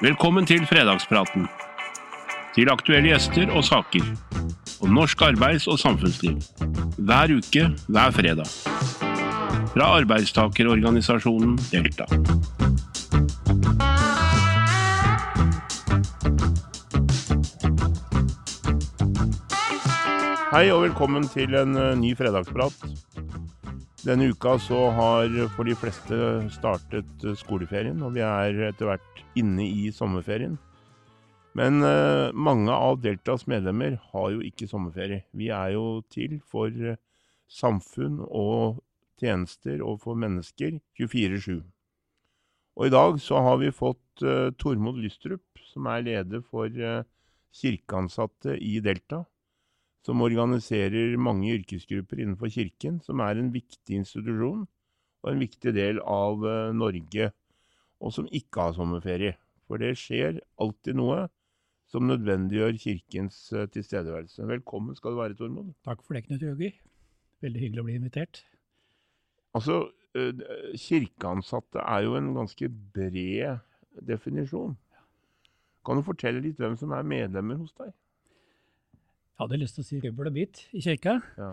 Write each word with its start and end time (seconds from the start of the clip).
Velkommen 0.00 0.46
til 0.48 0.62
fredagspraten. 0.66 1.48
Til 2.54 2.70
aktuelle 2.72 3.10
gjester 3.12 3.50
og 3.52 3.64
saker. 3.64 4.06
Om 4.80 4.94
norsk 4.96 5.22
arbeids- 5.22 5.68
og 5.68 5.78
samfunnsliv. 5.78 6.38
Hver 6.98 7.36
uke, 7.36 7.66
hver 7.88 8.10
fredag. 8.16 8.48
Fra 9.74 9.90
arbeidstakerorganisasjonen 10.00 11.58
Delta. 11.70 12.08
Hei 20.50 20.64
og 20.74 20.82
velkommen 20.82 21.28
til 21.30 21.54
en 21.54 21.76
eh, 21.78 21.92
ny 21.94 22.16
fredagsprat. 22.18 22.74
Denne 24.00 24.30
uka 24.32 24.54
så 24.58 24.78
har 24.96 25.34
for 25.52 25.68
de 25.68 25.74
fleste 25.76 26.16
startet 26.54 27.24
eh, 27.24 27.36
skoleferien, 27.36 27.98
og 28.00 28.14
vi 28.14 28.22
er 28.24 28.70
etter 28.70 28.88
hvert 28.88 29.20
inne 29.36 29.66
i 29.68 29.90
sommerferien. 29.92 30.54
Men 31.58 31.84
eh, 31.84 32.30
mange 32.32 32.72
av 32.72 33.02
Deltas 33.04 33.44
medlemmer 33.50 33.98
har 34.14 34.30
jo 34.32 34.40
ikke 34.46 34.70
sommerferie. 34.70 35.26
Vi 35.36 35.50
er 35.52 35.74
jo 35.74 36.00
til 36.08 36.38
for 36.48 36.72
eh, 36.72 36.96
samfunn 37.50 38.22
og 38.24 38.80
tjenester 39.20 39.82
og 39.84 40.00
for 40.06 40.16
mennesker 40.16 40.78
24-7. 40.96 41.60
Og 42.80 42.88
i 42.88 42.94
dag 42.94 43.20
så 43.20 43.42
har 43.44 43.60
vi 43.60 43.74
fått 43.74 44.24
eh, 44.24 44.48
Tormod 44.56 44.96
Lystrup, 45.02 45.44
som 45.74 45.90
er 45.92 46.06
leder 46.08 46.40
for 46.40 46.72
eh, 46.72 47.04
kirkeansatte 47.52 48.56
i 48.56 48.78
Delta 48.80 49.26
som 50.06 50.22
organiserer 50.24 51.18
mange 51.20 51.50
yrkesgrupper 51.58 52.22
innenfor 52.22 52.52
kirken, 52.52 53.00
som 53.04 53.20
er 53.20 53.36
en 53.36 53.52
viktig 53.52 54.00
institusjon 54.00 54.64
og 55.20 55.28
en 55.32 55.42
viktig 55.42 55.74
del 55.76 56.00
av 56.08 56.44
eh, 56.48 56.72
Norge, 56.72 57.30
og 58.00 58.14
som 58.16 58.28
ikke 58.32 58.68
har 58.68 58.76
sommerferie. 58.76 59.34
For 59.68 59.82
det 59.82 59.92
skjer 60.00 60.40
alltid 60.60 60.96
noe 60.98 61.26
som 61.90 62.06
nødvendiggjør 62.08 62.78
kirkens 62.80 63.42
eh, 63.52 63.68
tilstedeværelse. 63.74 64.46
Velkommen 64.48 64.96
skal 64.96 65.14
du 65.14 65.20
være, 65.20 65.36
Tormod. 65.36 65.74
Takk 65.84 66.04
for 66.06 66.16
det, 66.16 66.24
Knut 66.28 66.46
Jøger. 66.46 66.76
Veldig 67.44 67.64
hyggelig 67.64 67.82
å 67.82 67.88
bli 67.88 67.98
invitert. 68.00 68.44
Altså, 69.58 69.82
eh, 70.16 70.44
kirkeansatte 70.80 71.84
er 71.84 72.06
jo 72.06 72.16
en 72.16 72.32
ganske 72.36 72.70
bred 72.94 73.60
definisjon. 74.06 74.78
Kan 75.84 76.00
du 76.00 76.06
fortelle 76.06 76.42
litt 76.44 76.60
hvem 76.60 76.76
som 76.80 76.92
er 76.96 77.06
medlemmer 77.08 77.60
hos 77.60 77.76
deg? 77.76 77.92
Jeg 79.40 79.46
hadde 79.46 79.58
lyst 79.62 79.78
til 79.78 79.80
å 79.80 79.88
si 79.88 79.98
rubbel 80.04 80.28
og 80.28 80.34
bit 80.36 80.58
i 80.76 80.82
kirka. 80.84 81.14
Ja. 81.40 81.46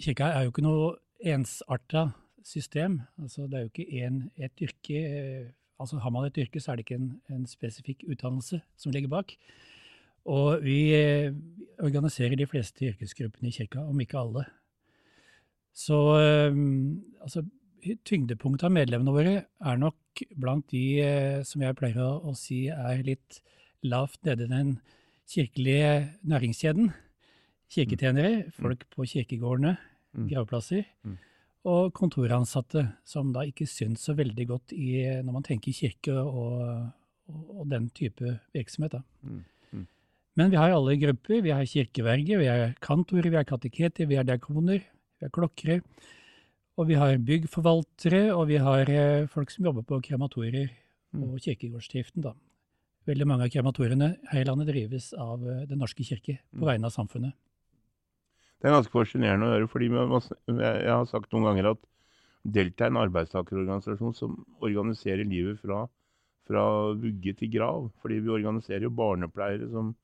Kirka 0.00 0.30
er 0.32 0.46
jo 0.46 0.52
ikke 0.54 0.62
noe 0.64 0.86
ensarta 1.28 2.06
system. 2.40 3.02
Altså, 3.20 3.44
det 3.52 3.58
er 3.58 3.66
jo 3.66 3.68
ikke 3.68 4.00
en, 4.06 4.16
et 4.40 4.62
yrke 4.64 5.02
eh, 5.04 5.50
altså 5.76 5.98
Har 6.00 6.14
man 6.14 6.24
et 6.24 6.40
yrke, 6.40 6.62
så 6.62 6.72
er 6.72 6.80
det 6.80 6.86
ikke 6.86 6.96
en, 7.02 7.10
en 7.28 7.44
spesifikk 7.44 8.06
utdannelse 8.08 8.62
som 8.80 8.96
ligger 8.96 9.12
bak. 9.12 9.36
Og 10.24 10.64
vi 10.64 10.78
eh, 10.96 11.36
organiserer 11.84 12.40
de 12.40 12.48
fleste 12.48 12.88
yrkesgruppene 12.94 13.52
i 13.52 13.58
kirka, 13.58 13.84
om 13.84 14.00
ikke 14.00 14.24
alle. 14.24 14.48
Så 15.76 16.00
eh, 16.24 16.60
altså, 17.20 17.44
tyngdepunktet 18.08 18.70
av 18.72 18.76
medlemmene 18.80 19.18
våre 19.20 19.38
er 19.44 19.84
nok 19.84 20.26
blant 20.32 20.64
de 20.72 21.44
som 21.44 21.60
jeg 21.60 21.76
pleier 21.76 22.24
å 22.24 22.32
si 22.40 22.70
er 22.72 23.04
litt 23.04 23.42
lavt 23.84 24.22
nede 24.24 24.48
i 24.48 24.54
den 24.56 24.76
kirkelige 25.28 25.96
næringskjeden 26.24 26.94
kirketjenere, 27.74 28.50
folk 28.54 28.84
på 28.94 29.06
kirkegårdene, 29.10 29.76
Mm. 30.14 30.28
gravplasser, 30.30 30.84
Mm. 31.04 31.16
og 31.64 31.92
kontoransatte, 31.92 32.92
som 33.04 33.32
da 33.32 33.40
ikke 33.40 33.66
syns 33.66 33.98
så 34.06 34.14
veldig 34.14 34.46
godt 34.46 34.72
i, 34.72 35.02
når 35.24 35.32
man 35.32 35.42
tenker 35.42 35.72
kirke 35.74 36.12
og, 36.14 36.92
og, 37.28 37.68
den 37.68 37.88
type 37.90 38.38
virksomhet. 38.54 38.92
Da. 38.92 39.02
Mm. 39.24 39.44
Mm. 39.72 39.86
Men 40.36 40.50
vi 40.50 40.56
har 40.56 40.70
alle 40.70 40.96
grupper. 41.00 41.42
Vi 41.42 41.50
har 41.50 41.64
kirkeverger, 41.64 42.38
vi 42.38 42.46
har 42.46 42.74
kantorer, 42.80 43.30
vi 43.30 43.36
har 43.36 43.44
kateketer, 43.44 44.06
vi 44.06 44.14
har 44.16 44.24
diakoner, 44.24 44.82
vi 45.18 45.22
har 45.26 45.30
klokkere. 45.30 45.82
Og 46.76 46.88
vi 46.88 46.94
har 46.94 47.16
byggforvaltere, 47.22 48.34
og 48.34 48.48
vi 48.48 48.56
har 48.58 48.88
eh, 48.90 49.26
folk 49.30 49.50
som 49.50 49.64
jobber 49.64 49.82
på 49.82 50.00
krematorier 50.02 50.70
Mm. 51.14 51.22
og 51.32 51.38
kirkegårdsdriften. 51.40 52.22
da. 52.22 52.32
Veldig 53.06 53.26
mange 53.26 53.44
av 53.44 53.50
krematoriene 53.50 54.16
her 54.32 54.40
i 54.40 54.44
landet 54.44 54.66
drives 54.66 55.12
av 55.14 55.46
eh, 55.46 55.64
Den 55.66 55.78
norske 55.78 56.02
kirke 56.02 56.38
på 56.52 56.58
Mm. 56.62 56.66
vegne 56.66 56.84
av 56.86 56.90
samfunnet. 56.92 57.32
Det 58.60 58.68
er 58.70 58.76
ganske 58.76 58.94
fascinerende 58.94 59.46
å 59.48 59.52
høre, 59.54 59.68
fordi 59.68 59.88
jeg, 59.90 60.86
har 60.88 61.04
sagt 61.10 61.32
noen 61.34 61.48
ganger 61.50 61.72
at 61.74 61.82
Delta 62.44 62.84
er 62.86 62.92
en 62.92 63.00
arbeidstakerorganisasjon 63.02 64.14
som 64.16 64.38
organiserer 64.64 65.24
livet 65.28 65.60
fra, 65.60 65.86
fra 66.48 66.64
vugge 67.00 67.32
til 67.38 67.50
grav. 67.52 67.90
Fordi 68.02 68.18
vi 68.24 68.32
organiserer 68.32 68.84
jo 68.86 68.90
barnepleiere 68.92 69.68
som 69.72 69.94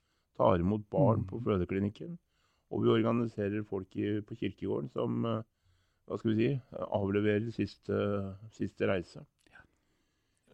tar 0.41 0.61
imot 0.63 0.87
barn 0.93 1.21
Mm. 1.21 1.27
på 1.29 1.41
fødeklinikken. 1.45 2.19
Og 2.71 2.85
vi 2.85 2.89
organiserer 2.95 3.65
folk 3.69 3.97
i, 3.97 4.21
på 4.23 4.37
kirkegården 4.41 4.91
som 4.95 5.25
eh, 5.27 5.43
hva 6.07 6.19
skal 6.19 6.33
vi 6.33 6.37
si, 6.39 6.61
avleverer 6.97 7.51
siste, 7.53 7.99
siste 8.57 8.87
reise. 8.89 9.25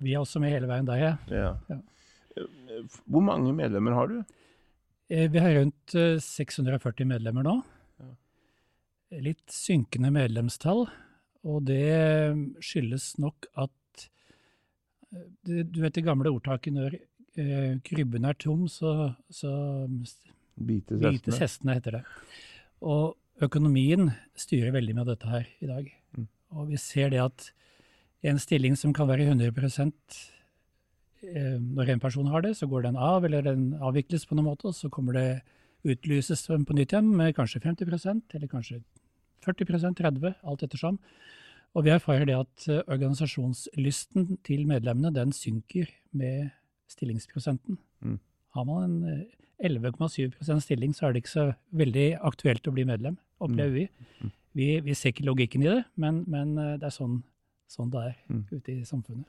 Vi 0.00 0.12
er 0.12 0.20
også 0.20 0.40
med 0.42 0.50
hele 0.52 0.66
veien 0.68 0.86
der, 0.88 0.96
ja. 1.00 1.12
Ja. 1.30 1.52
Ja. 1.70 1.78
Eh, 2.36 2.82
Hvor 3.06 3.22
mange 3.24 3.52
medlemmer 3.56 3.94
har 3.96 4.06
du? 4.10 4.18
Eh, 5.08 5.30
Vi 5.32 5.38
har 5.38 5.54
rundt 5.60 5.94
eh, 5.94 6.18
640 6.20 7.06
medlemmer 7.06 7.42
nå. 7.46 7.62
Litt 9.14 9.52
synkende 9.54 10.10
medlemstall, 10.10 10.88
og 11.46 11.66
det 11.68 12.34
skyldes 12.64 13.12
nok 13.22 13.46
at 13.54 14.06
eh, 15.14 15.62
Du 15.62 15.78
vet 15.84 15.94
det 15.94 16.02
gamle 16.02 16.32
ordtaket 16.34 16.74
når 16.74 16.96
eh, 16.98 17.76
krybben 17.86 18.26
er 18.26 18.34
tom, 18.34 18.66
så, 18.66 19.12
så 19.30 19.52
Bites 19.86 20.98
bites 20.98 20.98
hestene? 20.98 21.38
hestene, 21.38 21.76
heter 21.78 21.98
det. 21.98 22.02
Og 22.82 23.14
økonomien 23.46 24.10
styrer 24.34 24.74
veldig 24.74 24.96
med 24.98 25.10
dette 25.12 25.30
her 25.30 25.46
i 25.62 25.70
dag. 25.70 25.92
Mm. 26.16 26.26
Og 26.56 26.72
vi 26.72 26.80
ser 26.80 27.12
det 27.14 27.22
at 27.22 27.50
en 28.26 28.40
stilling 28.42 28.74
som 28.74 28.94
kan 28.96 29.06
være 29.06 29.28
100 29.28 29.52
eh, 31.22 31.58
Når 31.60 31.90
en 31.94 32.00
person 32.00 32.26
har 32.26 32.42
det, 32.42 32.56
så 32.56 32.66
går 32.66 32.82
den 32.88 32.96
av, 32.96 33.24
eller 33.24 33.42
den 33.42 33.74
avvikles 33.78 34.26
på 34.26 34.34
noen 34.34 34.50
måte, 34.50 34.66
og 34.66 34.74
så 34.74 34.90
kommer 34.90 35.12
det 35.12 35.28
utlyses 35.86 36.46
på 36.48 36.74
nytt 36.74 36.92
igjen 36.92 37.14
med 37.14 37.36
kanskje 37.36 37.60
50% 37.62 38.34
eller 38.34 38.50
kanskje 38.50 38.82
40% 39.46 39.96
30 40.02 40.34
alt 40.44 40.62
ettersom. 40.66 40.98
Og 41.76 41.84
vi 41.84 41.92
erfarer 41.92 42.26
det 42.28 42.36
at 42.38 42.68
eh, 42.72 42.82
organisasjonslysten 42.88 44.38
til 44.46 44.66
medlemmene 44.68 45.12
den 45.14 45.32
synker 45.36 45.90
med 46.16 46.50
stillingsprosenten. 46.88 47.78
Mm. 48.00 48.18
Har 48.56 48.64
man 48.64 48.84
en 48.84 48.96
eh, 49.12 49.68
11,7% 49.68 50.60
stilling, 50.60 50.94
så 50.94 51.06
er 51.06 51.12
det 51.14 51.22
ikke 51.24 51.32
så 51.32 51.46
veldig 51.76 52.08
aktuelt 52.28 52.66
å 52.68 52.74
bli 52.76 52.84
medlem, 52.88 53.16
opplever 53.40 53.72
vi. 53.72 53.86
Mm. 54.20 54.34
Vi, 54.56 54.68
vi 54.84 54.94
ser 54.96 55.12
ikke 55.12 55.26
logikken 55.28 55.64
i 55.64 55.70
det, 55.70 55.82
men, 56.00 56.24
men 56.32 56.56
eh, 56.60 56.74
det 56.80 56.88
er 56.90 56.96
sånn, 56.96 57.22
sånn 57.68 57.92
det 57.92 58.04
er 58.10 58.14
Mm. 58.28 58.44
ute 58.52 58.72
i 58.72 58.84
samfunnet. 58.84 59.26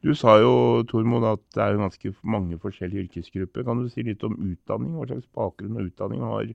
Du 0.00 0.14
sa 0.16 0.38
jo, 0.40 0.80
Tormod, 0.88 1.24
at 1.28 1.42
det 1.52 1.60
er 1.60 1.76
ganske 1.76 2.14
mange 2.24 2.56
forskjellige 2.60 3.04
yrkesgrupper. 3.04 3.64
Kan 3.66 3.82
du 3.82 3.88
si 3.92 4.00
litt 4.02 4.22
om 4.24 4.32
utdanning? 4.32 4.94
Hva 4.96 5.04
slags 5.10 5.28
bakgrunn 5.36 5.76
og 5.76 5.90
utdanning 5.90 6.22
har, 6.24 6.54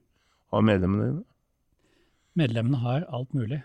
har 0.50 0.64
medlemmene 0.66 1.06
dine? 1.12 1.22
Medlemmene 2.36 2.82
har 2.82 3.06
alt 3.16 3.32
mulig. 3.36 3.62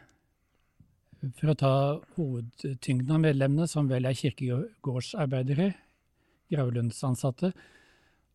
For 1.38 1.52
å 1.52 1.58
ta 1.58 1.74
hovedtyngden 2.16 3.14
av 3.14 3.22
medlemmene, 3.22 3.68
som 3.70 3.90
vel 3.90 4.08
er 4.10 4.18
kirkegårdsarbeidere, 4.18 5.74
gravlundsansatte 6.52 7.52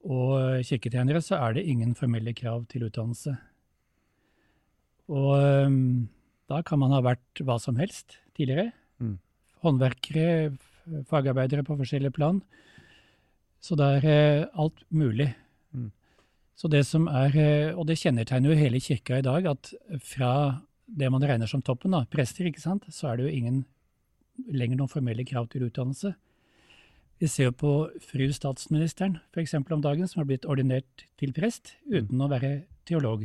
og 0.07 0.63
kirketjenere, 0.69 1.23
så 1.25 1.41
er 1.41 1.57
det 1.57 1.67
ingen 1.67 1.97
formelle 1.99 2.35
krav 2.37 2.69
til 2.71 2.87
utdannelse. 2.87 3.35
Og 5.11 5.33
øhm, 5.39 6.07
da 6.51 6.61
kan 6.67 6.81
man 6.83 6.95
ha 6.95 7.03
vært 7.05 7.43
hva 7.43 7.59
som 7.63 7.79
helst 7.81 8.19
tidligere. 8.39 8.71
Mm. 9.03 9.17
Håndverkere, 9.65 10.55
fagarbeidere 11.11 11.67
på 11.67 11.79
forskjellige 11.81 12.15
plan. 12.15 12.41
Så 13.63 13.75
det 13.79 13.89
er 13.99 14.09
eh, 14.13 14.47
alt 14.55 14.85
mulig. 14.95 15.33
Mm. 16.57 16.61
Så 16.61 16.69
det 16.73 16.87
som 16.89 17.07
er, 17.09 17.37
eh, 17.37 17.77
og 17.77 17.87
det 17.87 17.99
kjennetegner 18.01 18.51
jo 18.51 18.57
hele 18.57 18.81
kirka 18.81 19.19
i 19.19 19.23
dag, 19.23 19.47
at 19.47 19.75
fra 20.01 20.63
det 20.87 21.11
man 21.11 21.23
regner 21.23 21.47
som 21.47 21.63
toppen, 21.63 21.93
da, 21.93 22.07
prester, 22.09 22.47
ikke 22.47 22.63
sant, 22.63 22.87
så 22.89 23.11
er 23.11 23.17
det 23.17 23.27
jo 23.27 23.37
ingen 23.37 23.65
lenger 24.49 24.77
noen 24.77 24.89
formelle 24.89 25.25
krav 25.25 25.49
til 25.49 25.67
utdannelse. 25.69 26.15
Vi 27.19 27.29
ser 27.29 27.49
jo 27.49 27.57
på 27.57 27.73
fru 28.05 28.27
statsministeren 28.33 29.19
for 29.33 29.41
eksempel 29.41 29.77
om 29.77 29.83
dagen, 29.83 30.09
som 30.09 30.21
har 30.21 30.29
blitt 30.29 30.45
ordinert 30.45 31.07
til 31.17 31.33
prest 31.33 31.75
uten 31.89 32.21
å 32.21 32.29
være 32.29 32.67
teolog. 32.89 33.25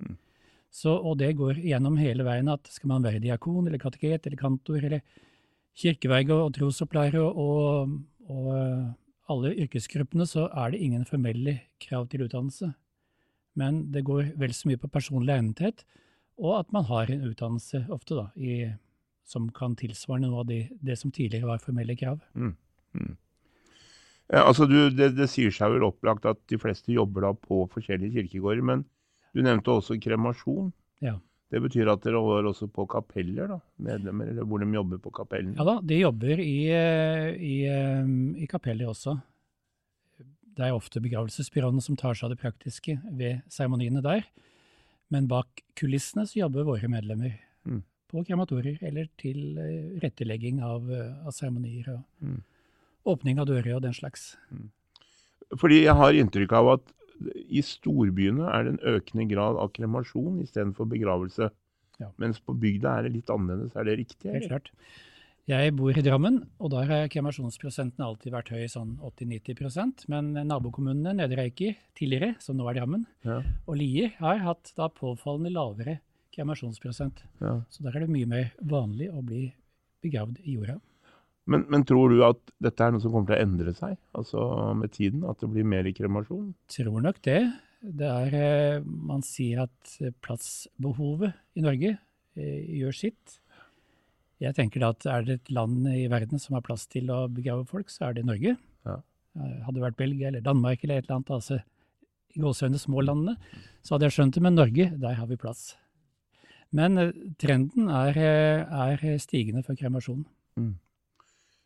Mm. 0.00 0.16
Så, 0.70 0.92
og 0.92 1.18
det 1.18 1.36
går 1.38 1.60
gjennom 1.64 1.96
hele 2.00 2.24
veien 2.24 2.48
at 2.52 2.68
skal 2.68 2.92
man 2.92 3.04
være 3.04 3.22
diakon 3.22 3.66
eller 3.66 3.80
kateket 3.80 4.28
eller 4.28 4.40
kantor 4.40 4.84
eller 4.84 5.00
kirkeverge 5.80 6.36
og 6.36 6.52
trosopplærer 6.56 7.20
og, 7.20 7.40
og, 7.40 7.96
og 8.28 8.90
alle 9.30 9.54
yrkesgruppene, 9.64 10.26
så 10.28 10.48
er 10.50 10.72
det 10.72 10.82
ingen 10.84 11.06
formelle 11.08 11.60
krav 11.82 12.08
til 12.10 12.26
utdannelse. 12.26 12.72
Men 13.58 13.86
det 13.94 14.04
går 14.06 14.34
vel 14.40 14.54
så 14.54 14.70
mye 14.70 14.80
på 14.80 14.90
personlig 14.92 15.34
egnethet, 15.34 15.84
og 16.40 16.60
at 16.60 16.70
man 16.72 16.86
har 16.88 17.10
en 17.10 17.24
utdannelse 17.28 17.84
ofte, 17.92 18.16
da, 18.16 18.28
i, 18.36 18.70
som 19.28 19.48
kan 19.54 19.76
tilsvare 19.78 20.22
noe 20.24 20.42
av 20.42 20.48
det, 20.48 20.62
det 20.80 20.96
som 20.98 21.12
tidligere 21.12 21.50
var 21.50 21.62
formelle 21.62 21.96
krav. 21.98 22.22
Mm. 22.34 22.54
Mm. 22.96 23.16
Ja, 24.30 24.44
altså 24.44 24.66
du, 24.70 24.78
det, 24.94 25.12
det, 25.18 25.26
sier 25.30 25.50
seg 25.54 25.74
vel 25.74 25.88
opplagt 25.88 26.26
at 26.28 26.38
de 26.50 26.58
fleste 26.60 26.94
jobber 26.94 27.26
da 27.26 27.32
på 27.34 27.64
forskjellige 27.72 28.20
kirkegårder, 28.20 28.62
men 28.66 28.84
du 29.34 29.42
nevnte 29.42 29.74
også 29.74 29.98
kremasjon. 30.02 30.70
Ja. 31.02 31.18
Det 31.50 31.58
betyr 31.64 31.88
at 31.90 32.04
dere 32.04 32.20
holder 32.22 32.52
også 32.52 32.68
på 32.70 32.84
kapeller, 32.90 33.50
da? 33.50 33.58
Medlemmer, 33.82 34.28
eller 34.30 34.46
hvor 34.46 34.62
de 34.62 34.68
jobber 34.70 35.00
på 35.02 35.10
kapellen? 35.14 35.56
Ja 35.58 35.66
da, 35.66 35.80
de 35.82 35.98
jobber 35.98 36.42
i, 36.44 36.58
i, 36.70 37.56
i 38.38 38.48
kapeller 38.50 38.92
også. 38.92 39.16
Det 40.54 40.66
er 40.66 40.76
ofte 40.76 41.02
begravelsesbyråene 41.02 41.82
som 41.82 41.98
tar 41.98 42.14
seg 42.14 42.28
av 42.28 42.34
det 42.34 42.42
praktiske 42.42 42.98
ved 43.18 43.42
seremoniene 43.50 44.02
der. 44.04 44.22
Men 45.10 45.26
bak 45.30 45.64
kulissene 45.78 46.26
så 46.28 46.44
jobber 46.44 46.68
våre 46.68 46.90
medlemmer 46.90 47.34
mm. 47.66 47.82
på 48.12 48.22
krematorier 48.28 48.78
eller 48.86 49.08
til 49.18 49.58
rettelegging 50.02 50.62
av, 50.62 50.86
av 51.26 51.34
seremonier 51.34 51.90
og 51.96 52.04
mm. 52.22 52.38
åpning 53.10 53.42
av 53.42 53.50
dører 53.50 53.74
og 53.78 53.82
den 53.88 53.96
slags. 53.96 54.36
Mm. 54.54 54.68
Fordi 55.58 55.82
jeg 55.82 55.98
har 55.98 56.14
inntrykk 56.14 56.54
av 56.60 56.74
at 56.76 56.92
i 57.20 57.62
storbyene 57.64 58.48
er 58.48 58.66
det 58.66 58.74
en 58.74 58.96
økende 58.96 59.26
grad 59.30 59.58
av 59.60 59.72
kremasjon 59.76 60.40
istedenfor 60.44 60.88
begravelse. 60.90 61.50
Ja. 62.00 62.08
Mens 62.22 62.40
på 62.40 62.56
bygda 62.56 62.96
er 62.96 63.06
det 63.06 63.14
litt 63.18 63.30
annerledes. 63.32 63.76
Er 63.76 63.88
det 63.88 63.98
riktig? 64.00 64.32
Helt 64.32 64.48
klart. 64.48 64.70
Jeg 65.50 65.72
bor 65.74 65.96
i 65.96 66.02
Drammen, 66.04 66.36
og 66.62 66.70
der 66.74 66.86
har 66.86 67.08
kremasjonsprosenten 67.10 68.04
alltid 68.04 68.34
vært 68.34 68.52
høy, 68.54 68.68
sånn 68.70 68.92
80-90% 69.02 70.04
Men 70.12 70.28
nabokommunene 70.46 71.16
Nedre 71.16 71.48
Eiker 71.48 71.78
tidligere, 71.98 72.36
som 72.44 72.58
nå 72.58 72.68
er 72.70 72.78
Drammen, 72.78 73.06
ja. 73.26 73.40
og 73.66 73.80
Lier 73.80 74.12
har 74.20 74.44
hatt 74.44 74.70
da 74.76 74.86
påfallende 74.94 75.50
lavere 75.56 75.98
kremasjonsprosent. 76.36 77.24
Ja. 77.40 77.56
Så 77.72 77.82
der 77.82 77.96
er 77.96 78.04
det 78.04 78.12
mye 78.12 78.28
mer 78.30 78.52
vanlig 78.62 79.10
å 79.10 79.24
bli 79.26 79.48
begravd 80.04 80.38
i 80.44 80.54
jorda. 80.54 80.78
Men, 81.50 81.64
men, 81.72 81.82
tror 81.86 82.12
du 82.12 82.20
at 82.22 82.40
dette 82.62 82.84
er 82.84 82.94
noe 82.94 83.02
som 83.02 83.10
kommer 83.10 83.32
til 83.32 83.38
å 83.40 83.42
endre 83.42 83.74
seg 83.74 83.96
altså 84.16 84.44
med 84.78 84.92
tiden? 84.94 85.24
At 85.26 85.42
det 85.42 85.50
blir 85.50 85.66
mer 85.66 85.88
kremasjon? 85.96 86.52
Tror 86.70 87.02
nok 87.02 87.18
det. 87.26 87.40
Det 87.80 88.06
er, 88.06 88.34
eh, 88.36 88.84
Man 88.84 89.24
sier 89.26 89.64
at 89.64 89.94
plassbehovet 90.22 91.32
i 91.56 91.64
Norge 91.64 91.94
eh, 92.36 92.60
gjør 92.78 92.96
sitt. 92.96 93.38
Jeg 94.40 94.56
tenker 94.56 94.84
da 94.84 94.92
at 94.94 95.06
er 95.08 95.26
det 95.26 95.38
et 95.40 95.52
land 95.52 95.88
i 95.90 96.06
verden 96.12 96.40
som 96.40 96.54
har 96.56 96.64
plass 96.64 96.86
til 96.88 97.10
å 97.12 97.24
begrave 97.28 97.66
folk, 97.68 97.90
så 97.92 98.08
er 98.08 98.18
det 98.18 98.28
Norge. 98.28 98.54
Ja. 98.86 99.00
Eh, 99.36 99.56
hadde 99.66 99.78
det 99.80 99.86
vært 99.88 99.98
Belgia 100.00 100.30
eller 100.30 100.44
Danmark 100.44 100.84
eller 100.84 101.00
et 101.00 101.08
eller 101.08 101.18
annet, 101.18 101.34
altså 101.34 101.60
i 102.30 102.40
gåsehøyne 102.44 102.78
små 102.78 103.02
landene, 103.02 103.34
så 103.82 103.96
hadde 103.96 104.06
jeg 104.06 104.16
skjønt 104.20 104.36
det. 104.36 104.44
Men 104.44 104.60
Norge, 104.60 104.86
der 105.02 105.18
har 105.18 105.26
vi 105.26 105.40
plass. 105.40 105.72
Men 106.70 106.94
trenden 107.42 107.88
er, 107.90 108.14
er 108.14 109.00
stigende 109.18 109.64
for 109.66 109.74
kremasjon. 109.74 110.22
Mm. 110.54 110.76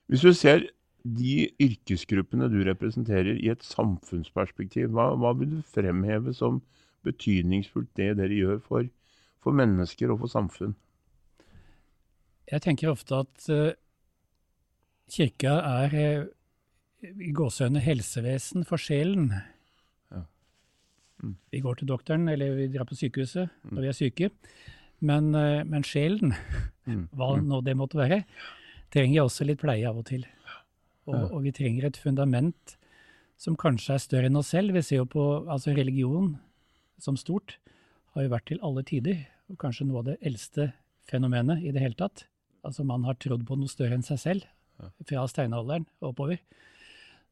Hvis 0.09 0.25
du 0.25 0.33
ser 0.37 0.67
de 1.05 1.49
yrkesgruppene 1.61 2.49
du 2.53 2.63
representerer 2.65 3.37
i 3.37 3.51
et 3.53 3.65
samfunnsperspektiv, 3.65 4.89
hva, 4.97 5.11
hva 5.21 5.35
vil 5.37 5.59
du 5.59 5.61
fremheve 5.75 6.33
som 6.37 6.63
betydningsfullt 7.05 7.91
det 7.99 8.15
dere 8.21 8.37
gjør 8.37 8.61
for, 8.65 8.89
for 9.45 9.57
mennesker 9.57 10.13
og 10.13 10.23
for 10.25 10.33
samfunn? 10.33 10.75
Jeg 12.49 12.65
tenker 12.65 12.93
ofte 12.93 13.21
at 13.25 13.49
uh, 13.53 13.73
kirka 15.13 15.59
er 15.85 15.97
uh, 15.97 16.31
i 17.05 17.33
gåsehøyne 17.37 17.81
helsevesen 17.85 18.65
for 18.69 18.81
sjelen. 18.81 19.31
Ja. 20.13 20.25
Mm. 21.23 21.37
Vi 21.53 21.61
går 21.65 21.81
til 21.81 21.89
doktoren, 21.89 22.29
eller 22.33 22.57
vi 22.57 22.69
drar 22.73 22.89
på 22.89 22.97
sykehuset 22.97 23.49
mm. 23.49 23.73
når 23.73 23.81
vi 23.81 23.93
er 23.93 24.01
syke. 24.01 24.33
Men, 25.05 25.33
uh, 25.37 25.65
men 25.69 25.85
sjelen, 25.85 26.33
mm. 26.89 27.09
hva 27.13 27.35
mm. 27.37 27.49
nå 27.49 27.65
det 27.65 27.77
måtte 27.77 28.01
være, 28.01 28.25
trenger 28.95 29.27
også 29.27 29.47
litt 29.49 29.61
pleie 29.63 29.89
av 29.89 29.99
og 29.99 30.07
til. 30.09 30.25
Og, 31.11 31.19
og, 31.19 31.39
vi 31.45 31.53
trenger 31.53 31.89
et 31.89 32.01
fundament 32.01 32.77
som 33.41 33.59
kanskje 33.61 33.97
er 33.97 34.03
større 34.03 34.31
enn 34.31 34.41
oss 34.41 34.53
selv. 34.55 34.73
Vi 34.77 34.85
ser 34.87 35.03
jo 35.03 35.09
på 35.11 35.25
altså 35.51 35.75
religion 35.77 36.37
som 37.03 37.19
stort 37.21 37.59
har 38.15 38.25
jo 38.25 38.33
vært 38.33 38.47
til 38.53 38.63
alle 38.65 38.85
tider, 38.87 39.25
og 39.51 39.59
kanskje 39.61 39.89
noe 39.89 40.01
av 40.01 40.13
det 40.13 40.21
eldste 40.25 40.71
fenomenet 41.11 41.65
i 41.67 41.73
det 41.75 41.83
hele 41.83 41.99
tatt. 41.99 42.29
Altså 42.65 42.87
man 42.87 43.05
har 43.05 43.19
trodd 43.21 43.43
på 43.45 43.59
noe 43.59 43.69
større 43.69 43.99
enn 43.99 44.07
seg 44.07 44.21
selv, 44.23 44.47
fra 45.05 45.27
steinalderen 45.31 45.85
og 46.01 46.13
oppover. 46.13 46.39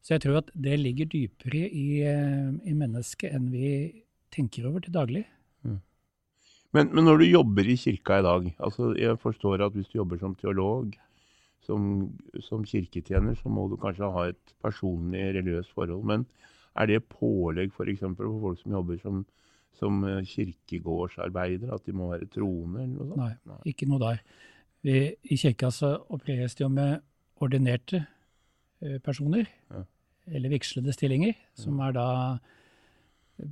Så 0.03 0.17
jeg 0.17 0.25
tror 0.25 0.41
at 0.41 0.51
det 0.53 0.75
ligger 0.81 1.07
dypere 1.09 1.63
i, 1.63 2.03
eh, 2.03 2.51
i 2.67 2.75
mennesket 2.75 3.31
enn 3.33 3.47
vi 3.53 3.69
tenker 4.35 4.67
over 4.67 4.83
til 4.83 4.93
daglig. 4.93 5.23
Mm. 5.63 5.79
Men, 6.75 6.89
men, 6.91 7.05
når 7.07 7.23
du 7.23 7.25
jobber 7.29 7.69
i 7.71 7.77
kirka 7.79 8.19
i 8.19 8.25
dag, 8.25 8.49
altså 8.59 8.91
jeg 8.99 9.19
forstår 9.23 9.63
at 9.63 9.77
hvis 9.77 9.87
du 9.93 10.01
jobber 10.01 10.19
som 10.19 10.35
teolog, 10.35 10.91
som, 11.63 12.11
som, 12.43 12.65
kirketjener 12.67 13.37
så 13.39 13.51
må 13.51 13.67
du 13.71 13.77
kanskje 13.79 14.09
ha 14.15 14.25
et 14.31 14.55
personlig 14.63 15.29
religiøst 15.37 15.73
forhold. 15.75 16.03
Men 16.09 16.25
er 16.79 16.89
det 16.89 17.03
pålegg 17.11 17.71
f.eks. 17.71 18.03
For, 18.03 18.17
for 18.19 18.41
folk 18.47 18.61
som 18.63 18.75
jobber 18.77 18.99
som, 19.01 19.21
som 19.79 20.01
kirkegårdsarbeidere, 20.03 20.29
kirkegårdsarbeider, 20.33 21.73
at 21.75 21.85
de 21.85 21.95
må 21.95 22.09
være 22.11 22.29
troende? 22.33 22.83
eller 22.83 22.95
noe 22.97 23.09
sånt? 23.11 23.21
Nei, 23.21 23.33
Nei. 23.51 23.61
ikke 23.73 23.89
noe 23.91 24.01
der. 24.03 24.23
Vi, 24.83 24.97
I 25.31 25.39
kirka 25.39 25.71
så 25.71 25.95
opereres 26.11 26.57
det 26.59 26.65
jo 26.65 26.71
med 26.73 26.99
ordinerte 27.43 28.03
eh, 28.83 28.99
personer, 29.03 29.47
ja. 29.71 29.85
eller 30.27 30.51
vigslede 30.51 30.95
stillinger, 30.95 31.37
som 31.59 31.79
er 31.83 31.95
da 31.95 32.07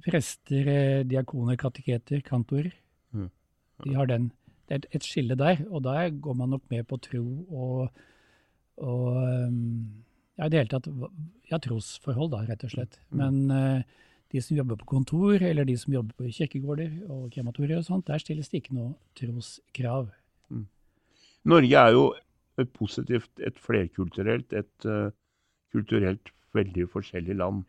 prester, 0.05 0.67
eh, 0.67 1.03
diakoner, 1.07 1.57
kateketer, 1.59 2.21
kantorer. 2.25 2.73
Ja. 3.15 3.27
De 3.85 3.95
har 3.95 4.05
den 4.11 4.31
det 4.71 4.87
er 4.87 5.01
et 5.01 5.05
skille 5.05 5.35
der, 5.35 5.65
og 5.69 5.83
der 5.83 6.13
går 6.23 6.37
man 6.39 6.53
nok 6.55 6.63
med 6.71 6.85
på 6.87 6.97
tro 7.03 7.23
og, 7.49 7.89
og 8.77 9.07
um, 9.17 9.57
ja, 10.37 10.45
i 10.45 10.49
det 10.49 10.61
hele 10.61 10.71
tatt 10.71 10.87
ja, 11.51 11.59
trosforhold, 11.59 12.31
da, 12.31 12.45
rett 12.47 12.63
og 12.63 12.71
slett. 12.71 12.95
Mm. 13.09 13.19
Men 13.19 13.41
uh, 13.51 14.07
de 14.31 14.43
som 14.43 14.55
jobber 14.55 14.79
på 14.79 14.87
kontor, 14.93 15.43
eller 15.43 15.67
de 15.67 15.75
som 15.77 15.93
jobber 15.93 16.15
på 16.15 16.31
kirkegårder 16.37 16.93
og 17.11 17.27
krematorier 17.33 17.81
og 17.81 17.87
sånt, 17.89 18.07
der 18.07 18.23
stilles 18.23 18.47
det 18.51 18.61
ikke 18.61 18.77
noe 18.77 18.93
troskrav. 19.19 20.07
Mm. 20.47 20.69
Norge 21.51 21.83
er 21.83 21.97
jo 21.97 22.07
et 22.61 22.71
positivt, 22.71 23.31
et 23.43 23.59
flerkulturelt, 23.59 24.55
et 24.55 24.87
uh, 24.87 25.11
kulturelt 25.75 26.31
veldig 26.55 26.87
forskjellig 26.95 27.35
land. 27.43 27.65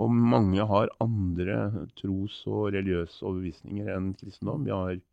Og 0.00 0.14
mange 0.14 0.62
har 0.62 0.94
andre 1.02 1.88
tros- 1.98 2.44
og 2.46 2.70
religiøse 2.76 3.24
overbevisninger 3.26 3.90
enn 3.90 4.12
kristendom. 4.14 4.62
Vi 4.64 4.72
har 4.72 4.94
Eh, 4.94 5.09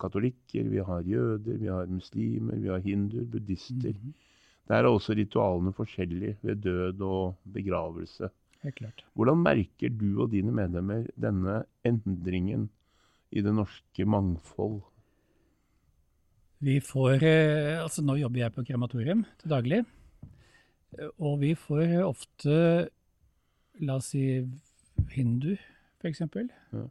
katolikker, 0.00 0.68
vi 0.70 0.78
har 0.78 1.02
jøder, 1.02 1.58
vi 1.58 1.66
har 1.66 1.90
muslimer, 1.90 2.56
vi 2.62 2.68
har 2.68 2.78
hinduer, 2.78 3.24
buddhister. 3.24 3.92
Mm 3.92 4.12
-hmm. 4.12 4.12
Der 4.68 4.80
er 4.80 4.88
også 4.88 5.12
ritualene 5.12 5.72
forskjellige 5.72 6.38
ved 6.42 6.56
død 6.56 7.00
og 7.00 7.36
begravelse. 7.52 8.30
Helt 8.62 8.74
klart. 8.74 9.04
Hvordan 9.12 9.42
merker 9.44 9.88
du 9.88 10.22
og 10.22 10.30
dine 10.32 10.52
medlemmer 10.52 11.04
denne 11.20 11.64
endringen 11.84 12.70
i 13.30 13.40
det 13.44 13.54
norske 13.54 14.04
mangfold? 14.04 14.80
Vi 16.64 16.80
får, 16.80 17.20
eh, 17.22 17.82
altså 17.82 18.02
Nå 18.02 18.16
jobber 18.16 18.40
jeg 18.40 18.52
på 18.52 18.64
krematorium 18.64 19.24
til 19.38 19.50
daglig. 19.50 19.84
Og 21.18 21.40
vi 21.40 21.54
får 21.54 22.00
ofte, 22.06 22.88
la 23.80 23.94
oss 23.94 24.14
si 24.14 24.46
hindu, 25.10 25.56
f.eks. 26.00 26.22
Ja 26.72 26.86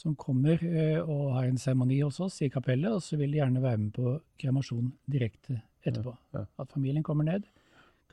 som 0.00 0.16
kommer 0.16 0.60
eh, 0.64 0.98
og 1.00 1.34
har 1.36 1.48
en 1.48 1.58
seremoni 1.60 2.00
hos 2.00 2.20
oss 2.24 2.40
i 2.44 2.50
kapellet, 2.52 2.92
og 2.92 3.02
så 3.04 3.18
vil 3.20 3.32
de 3.32 3.40
gjerne 3.40 3.62
være 3.62 3.80
med 3.82 3.92
på 3.96 4.14
kremasjon 4.40 4.92
direkte 5.10 5.60
etterpå. 5.84 6.14
Ja, 6.32 6.42
ja. 6.42 6.46
At 6.62 6.72
familien 6.72 7.04
kommer 7.06 7.26
ned. 7.28 7.48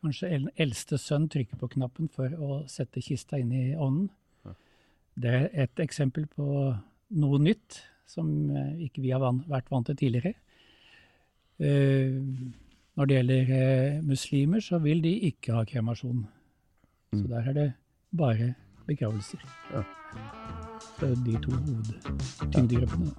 Kanskje 0.01 0.29
el 0.35 0.49
eldste 0.59 0.99
sønn 1.01 1.29
trykker 1.31 1.59
på 1.59 1.71
knappen 1.73 2.11
for 2.13 2.33
å 2.33 2.61
sette 2.69 3.01
kista 3.03 3.39
inn 3.41 3.53
i 3.55 3.65
ånden. 3.73 4.09
Ja. 4.45 4.55
Det 5.23 5.33
er 5.39 5.47
et 5.65 5.83
eksempel 5.83 6.27
på 6.29 6.47
noe 7.17 7.41
nytt 7.41 7.81
som 8.07 8.29
eh, 8.51 8.87
ikke 8.87 9.03
vi 9.05 9.15
har 9.15 9.23
vært 9.23 9.71
vant 9.73 9.87
til 9.89 9.99
tidligere. 9.99 10.35
Uh, 11.57 12.21
når 12.93 13.07
det 13.09 13.15
gjelder 13.15 14.03
muslimer, 14.05 14.61
så 14.61 14.77
vil 14.83 15.01
de 15.01 15.15
ikke 15.31 15.57
ha 15.57 15.65
kremasjon. 15.65 16.21
Mm. 17.09 17.17
Så 17.17 17.25
der 17.33 17.49
er 17.49 17.57
det 17.57 17.67
bare 18.13 18.53
begravelser. 18.85 19.41
Ja 19.73 20.66
de 20.99 21.37
to 21.43 21.51
hovedtyngdegruppene. 21.51 23.11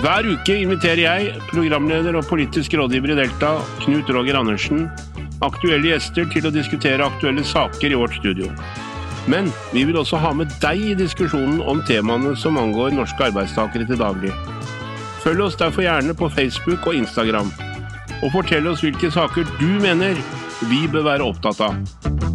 Hver 0.00 0.24
uke 0.32 0.54
inviterer 0.56 1.02
jeg, 1.02 1.32
programleder 1.50 2.16
og 2.16 2.24
politisk 2.24 2.72
rådgiver 2.78 3.12
i 3.12 3.16
Delta, 3.18 3.50
Knut 3.82 4.08
Roger 4.16 4.38
Andersen, 4.40 4.86
aktuelle 5.44 5.92
gjester 5.92 6.28
til 6.32 6.48
å 6.48 6.52
diskutere 6.54 7.04
aktuelle 7.04 7.44
saker 7.44 7.92
i 7.92 7.98
vårt 8.00 8.16
studio. 8.16 8.48
Men 9.28 9.50
vi 9.74 9.84
vil 9.84 10.00
også 10.00 10.16
ha 10.22 10.32
med 10.32 10.52
deg 10.62 10.80
i 10.80 10.96
diskusjonen 10.96 11.60
om 11.68 11.84
temaene 11.84 12.32
som 12.38 12.56
angår 12.56 12.96
norske 12.96 13.28
arbeidstakere 13.28 13.84
til 13.88 14.00
daglig. 14.00 14.32
Følg 15.20 15.44
oss 15.44 15.60
derfor 15.60 15.84
gjerne 15.84 16.16
på 16.16 16.30
Facebook 16.32 16.88
og 16.88 16.96
Instagram, 16.96 17.52
og 18.22 18.32
fortell 18.32 18.72
oss 18.72 18.80
hvilke 18.84 19.12
saker 19.12 19.44
du 19.60 19.68
mener 19.84 20.16
vi 20.72 20.86
bør 20.88 21.10
være 21.12 21.28
opptatt 21.28 21.60
av. 21.68 22.29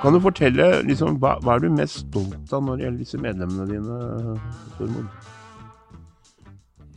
Kan 0.00 0.14
du 0.16 0.20
fortelle 0.24 0.66
liksom, 0.88 1.18
hva, 1.20 1.34
hva, 1.44 1.58
er 1.58 1.66
du 1.66 1.74
mest 1.76 1.98
stolt 2.06 2.52
av 2.56 2.62
når 2.64 2.78
det 2.78 2.84
gjelder 2.86 3.02
disse 3.02 3.18
medlemmene 3.20 3.66
dine, 3.68 4.38
Tormod? 4.78 5.26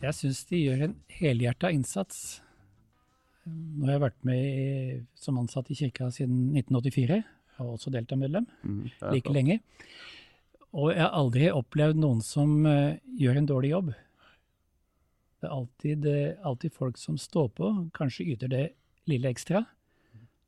Jeg 0.04 0.16
syns 0.16 0.40
de 0.48 0.62
gjør 0.62 0.86
en 0.88 0.94
helhjerta 1.12 1.72
innsats. 1.76 2.22
Nå 3.44 3.90
har 3.90 3.98
jeg 3.98 4.04
vært 4.06 4.24
med 4.28 4.40
i, 4.40 4.96
som 5.20 5.40
ansatt 5.42 5.68
i 5.72 5.78
kirka 5.82 6.08
siden 6.16 6.54
1984, 6.56 7.20
og 7.60 7.76
også 7.76 7.92
deltamermedlem 7.92 8.48
Mm, 8.64 8.88
like 9.12 9.28
klart. 9.28 9.34
lenge. 9.36 9.60
Og 10.72 10.94
jeg 10.94 11.04
har 11.04 11.12
aldri 11.20 11.52
opplevd 11.52 12.00
noen 12.00 12.24
som 12.24 12.66
uh, 12.66 12.96
gjør 13.20 13.38
en 13.38 13.52
dårlig 13.52 13.74
jobb. 13.76 13.94
Det 15.44 15.50
er 15.50 15.56
alltid, 15.60 16.08
uh, 16.08 16.48
alltid 16.48 16.72
folk 16.72 16.98
som 16.98 17.20
står 17.20 17.52
på, 17.60 17.74
kanskje 17.94 18.32
yter 18.32 18.48
det 18.48 18.66
lille 19.12 19.28
ekstra. 19.28 19.66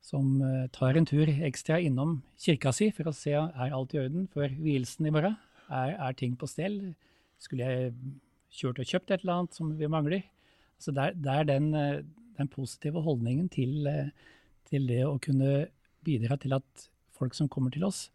Som 0.04 0.40
eh, 0.44 0.68
tar 0.74 0.98
en 0.98 1.06
tur 1.08 1.26
ekstra 1.28 1.80
innom 1.82 2.20
kirka 2.38 2.72
si 2.74 2.90
for 2.94 3.10
å 3.10 3.16
se 3.16 3.34
er 3.34 3.74
alt 3.74 3.94
i 3.94 4.00
orden 4.04 4.28
før 4.32 4.54
vielsen 4.54 5.08
i 5.08 5.14
morgen. 5.14 5.36
Er, 5.66 5.96
er 5.98 6.16
ting 6.18 6.36
på 6.38 6.48
stell? 6.50 6.94
Skulle 7.42 7.66
jeg 7.66 7.94
kjørt 8.54 8.80
og 8.80 8.90
kjøpt 8.92 9.12
et 9.12 9.24
eller 9.24 9.40
annet 9.40 9.58
som 9.58 9.72
vi 9.76 9.90
mangler? 9.90 10.22
Så 10.78 10.92
det 10.94 11.10
er, 11.10 11.18
det 11.18 11.32
er 11.32 11.48
den, 11.48 11.68
eh, 11.74 12.02
den 12.38 12.52
positive 12.52 13.02
holdningen 13.02 13.48
til, 13.52 13.86
eh, 13.90 14.12
til 14.70 14.86
det 14.86 15.02
å 15.06 15.18
kunne 15.22 15.66
bidra 16.06 16.38
til 16.38 16.54
at 16.54 16.88
folk 17.16 17.34
som 17.34 17.48
kommer 17.48 17.72
til 17.74 17.86
oss, 17.88 18.10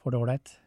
får 0.00 0.14
det 0.14 0.20
ålreit. 0.22 0.58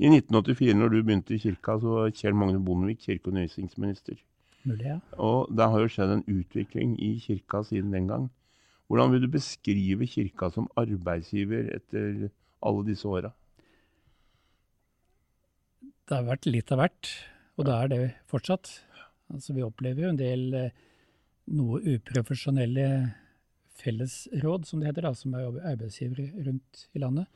I 0.00 0.08
1984, 0.08 0.72
når 0.78 0.88
du 0.88 1.02
begynte 1.02 1.34
i 1.36 1.42
kirka, 1.42 1.74
så 1.76 1.96
var 1.98 2.12
Kjell 2.16 2.32
Magne 2.32 2.60
Bondevik 2.64 3.02
kirke- 3.04 3.26
og 3.26 3.34
undervisningsminister. 3.34 4.16
Mulig, 4.64 4.86
ja. 4.86 4.98
Og 5.20 5.50
det 5.52 5.66
har 5.72 5.82
jo 5.82 5.90
skjedd 5.92 6.12
en 6.14 6.22
utvikling 6.24 6.94
i 7.00 7.18
kirka 7.20 7.60
siden 7.68 7.92
den 7.92 8.08
gang. 8.08 8.30
Hvordan 8.90 9.12
vil 9.12 9.22
du 9.22 9.30
beskrive 9.30 10.06
kirka 10.10 10.48
som 10.50 10.66
arbeidsgiver 10.80 11.68
etter 11.76 12.24
alle 12.66 12.86
disse 12.88 13.06
åra? 13.06 13.30
Det 15.80 16.16
har 16.16 16.26
vært 16.26 16.48
litt 16.50 16.72
av 16.74 16.80
hvert, 16.82 17.10
og 17.54 17.68
det 17.68 17.76
er 17.76 17.92
det 17.92 18.00
fortsatt. 18.32 18.72
Altså, 19.30 19.54
vi 19.54 19.62
opplever 19.62 20.02
jo 20.02 20.10
en 20.10 20.18
del 20.18 20.42
eh, 20.58 20.80
noe 21.54 21.78
uprofesjonelle 21.86 22.88
fellesråd, 23.78 24.66
som 24.66 24.82
det 24.82 24.90
heter, 24.90 25.06
da, 25.06 25.14
som 25.14 25.38
er 25.38 25.46
arbeidsgivere 25.70 26.42
rundt 26.48 26.82
i 26.90 27.04
landet. 27.04 27.30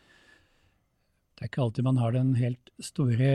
Det 1.38 1.46
er 1.46 1.52
ikke 1.52 1.62
alltid 1.68 1.86
man 1.86 2.02
har 2.02 2.18
den 2.18 2.34
helt 2.34 2.74
store, 2.82 3.30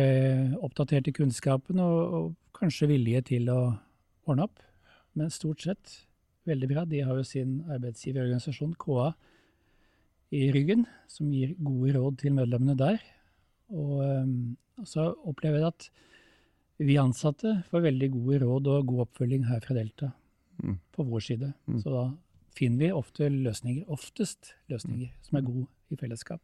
oppdaterte 0.59 1.15
kunnskapen 1.15 1.79
og, 1.83 2.19
og 2.19 2.59
kanskje 2.59 2.91
vilje 2.91 3.23
til 3.31 3.47
å 3.55 3.61
ordne 4.27 4.51
opp, 4.51 4.59
men 5.15 5.31
stort 5.31 5.63
sett 5.63 6.01
veldig 6.47 6.69
bra. 6.71 6.85
De 6.85 7.01
har 7.03 7.17
jo 7.19 7.25
sin 7.27 7.59
arbeidsgiverorganisasjon, 7.67 8.75
KA, 8.79 9.11
i 10.31 10.51
ryggen, 10.53 10.85
som 11.09 11.31
gir 11.33 11.55
gode 11.57 11.95
råd 11.97 12.19
til 12.21 12.35
medlemmene 12.37 12.77
der. 12.77 13.01
Og 13.73 13.99
um, 14.05 14.55
så 14.85 15.09
opplever 15.27 15.59
jeg 15.59 15.73
at 15.73 15.89
vi 16.79 16.95
ansatte 17.01 17.57
får 17.71 17.83
veldig 17.89 18.11
gode 18.13 18.39
råd 18.45 18.69
og 18.71 18.85
god 18.93 19.05
oppfølging 19.07 19.49
her 19.49 19.59
fra 19.65 19.75
Delta 19.75 20.13
Mm. 20.59 20.79
på 20.91 21.03
vår 21.07 21.19
side. 21.23 21.53
Mm. 21.67 21.79
Så 21.79 21.91
da 21.93 22.01
finner 22.57 22.81
vi 22.83 22.91
ofte 22.91 23.29
løsninger, 23.31 23.85
oftest 23.87 24.53
løsninger, 24.67 25.13
som 25.23 25.39
er 25.39 25.45
gode 25.47 25.67
i 25.89 25.95
fellesskap. 25.95 26.41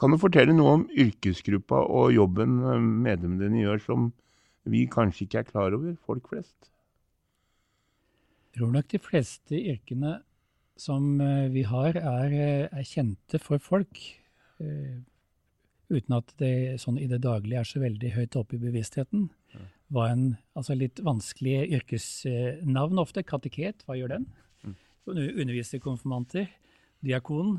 Kan 0.00 0.14
du 0.14 0.18
fortelle 0.18 0.54
noe 0.56 0.78
om 0.78 0.86
yrkesgruppa 0.88 1.82
og 1.84 2.14
jobben 2.14 2.58
eh, 2.64 2.80
medlemmene 2.80 3.44
dine 3.44 3.60
gjør 3.66 3.84
som 3.84 4.12
vi 4.64 4.86
kanskje 4.88 5.26
ikke 5.26 5.42
er 5.42 5.50
klar 5.50 5.76
over, 5.76 5.92
folk 6.06 6.32
flest? 6.32 6.71
Tror 8.52 8.72
nok 8.74 8.88
de 8.92 9.00
fleste 9.00 9.56
yrkene 9.56 10.18
som 10.80 11.20
eh, 11.20 11.48
vi 11.52 11.64
har, 11.68 11.96
er, 11.96 12.34
eh, 12.36 12.66
er 12.68 12.88
kjente 12.88 13.40
for 13.40 13.62
folk. 13.62 14.00
eh, 14.60 15.00
Uten 15.92 16.16
at 16.16 16.30
det 16.40 16.80
sånn 16.80 16.96
i 16.96 17.08
det 17.10 17.20
daglige 17.20 17.60
er 17.60 17.68
så 17.68 17.80
veldig 17.82 18.12
høyt 18.14 18.36
oppe 18.40 18.56
i 18.56 18.62
bevisstheten. 18.62 19.26
Hva 19.92 20.06
en 20.08 20.22
altså 20.56 20.72
litt 20.72 21.02
vanskelige 21.04 21.66
yrkesnavn 21.76 23.00
ofte. 23.02 23.20
Kateket, 23.28 23.84
hva 23.84 23.98
gjør 23.98 24.14
den? 24.14 24.24
Mm. 24.64 24.76
Underviser 25.42 25.82
konfirmanter. 25.84 26.48
Diakon. 27.04 27.58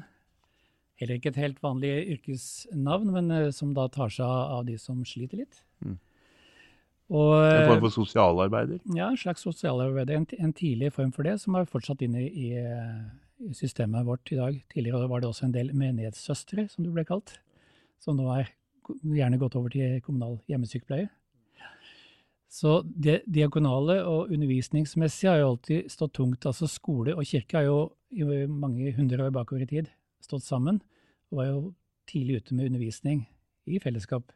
Heller 0.97 1.19
ikke 1.19 1.29
et 1.29 1.37
helt 1.43 1.61
vanlig 1.61 1.91
yrkesnavn, 2.15 3.13
men 3.13 3.53
som 3.53 3.75
da 3.77 3.85
tar 3.93 4.09
seg 4.09 4.25
av 4.25 4.65
de 4.65 4.79
som 4.81 5.05
sliter 5.05 5.43
litt. 5.43 5.61
Mm. 5.85 5.99
Og, 7.13 7.31
En 7.45 7.67
form 7.69 7.77
eh, 7.77 7.83
for 7.85 7.93
sosialarbeider? 7.93 8.79
ja, 8.97 9.11
en 9.11 9.19
slags 9.21 9.45
sosialarbeider. 9.45 10.17
En, 10.17 10.27
en 10.39 10.53
tidlig 10.57 10.89
form 10.95 11.11
for 11.13 11.27
det, 11.27 11.35
som 11.43 11.55
er 11.55 11.69
fortsatt 11.69 12.01
inne 12.01 12.25
i, 12.25 12.49
i 12.57 13.53
systemet 13.53 14.07
vårt 14.07 14.31
i 14.33 14.39
dag. 14.39 14.57
Tidligere 14.73 15.09
var 15.11 15.21
det 15.21 15.29
også 15.29 15.45
en 15.45 15.53
del 15.55 15.73
menighetssøstre, 15.77 16.67
som 16.73 16.85
du 16.85 16.89
ble 16.95 17.05
kalt, 17.05 17.35
som 18.01 18.17
nå 18.17 18.31
er 18.33 18.49
gjerne 19.13 19.39
gått 19.39 19.55
over 19.59 19.73
til 19.73 20.01
kommunal 20.03 20.39
hjemmesykepleie. 20.49 21.11
Så 22.53 22.83
det 22.85 23.23
diakonale 23.25 23.95
og 24.05 24.29
undervisningsmessig 24.33 25.29
har 25.29 25.39
jo 25.41 25.53
alltid 25.53 25.89
stått 25.89 26.13
tungt. 26.19 26.45
Altså 26.45 26.67
skole 26.69 27.15
og 27.17 27.25
kirke 27.25 27.57
har 27.57 27.65
jo 27.65 27.77
i 28.13 28.45
mange 28.45 28.91
hundre 28.93 29.25
år 29.25 29.33
bakover 29.33 29.65
i 29.65 29.69
tid 29.69 29.89
stått 30.21 30.45
sammen, 30.45 30.77
og 31.31 31.39
var 31.39 31.49
jo 31.49 31.61
tidlig 32.09 32.43
ute 32.43 32.57
med 32.57 32.69
undervisning 32.69 33.23
i 33.65 33.79
fellesskap. 33.81 34.29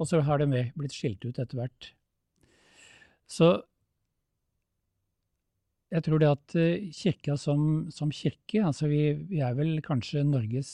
Og 0.00 0.08
så 0.10 0.22
har 0.26 0.42
det 0.42 0.50
mer 0.50 0.72
blitt 0.74 0.96
skilt 0.96 1.22
ut 1.22 1.38
etter 1.38 1.60
hvert. 1.60 1.92
Så 3.32 3.52
jeg 5.92 6.04
tror 6.06 6.22
det 6.22 6.30
at 6.30 6.54
eh, 6.56 6.88
kirka 6.96 7.36
som, 7.40 7.88
som 7.92 8.12
kirke, 8.12 8.62
altså 8.64 8.88
vi, 8.88 9.12
vi 9.28 9.42
er 9.44 9.56
vel 9.58 9.76
kanskje 9.84 10.24
Norges 10.24 10.72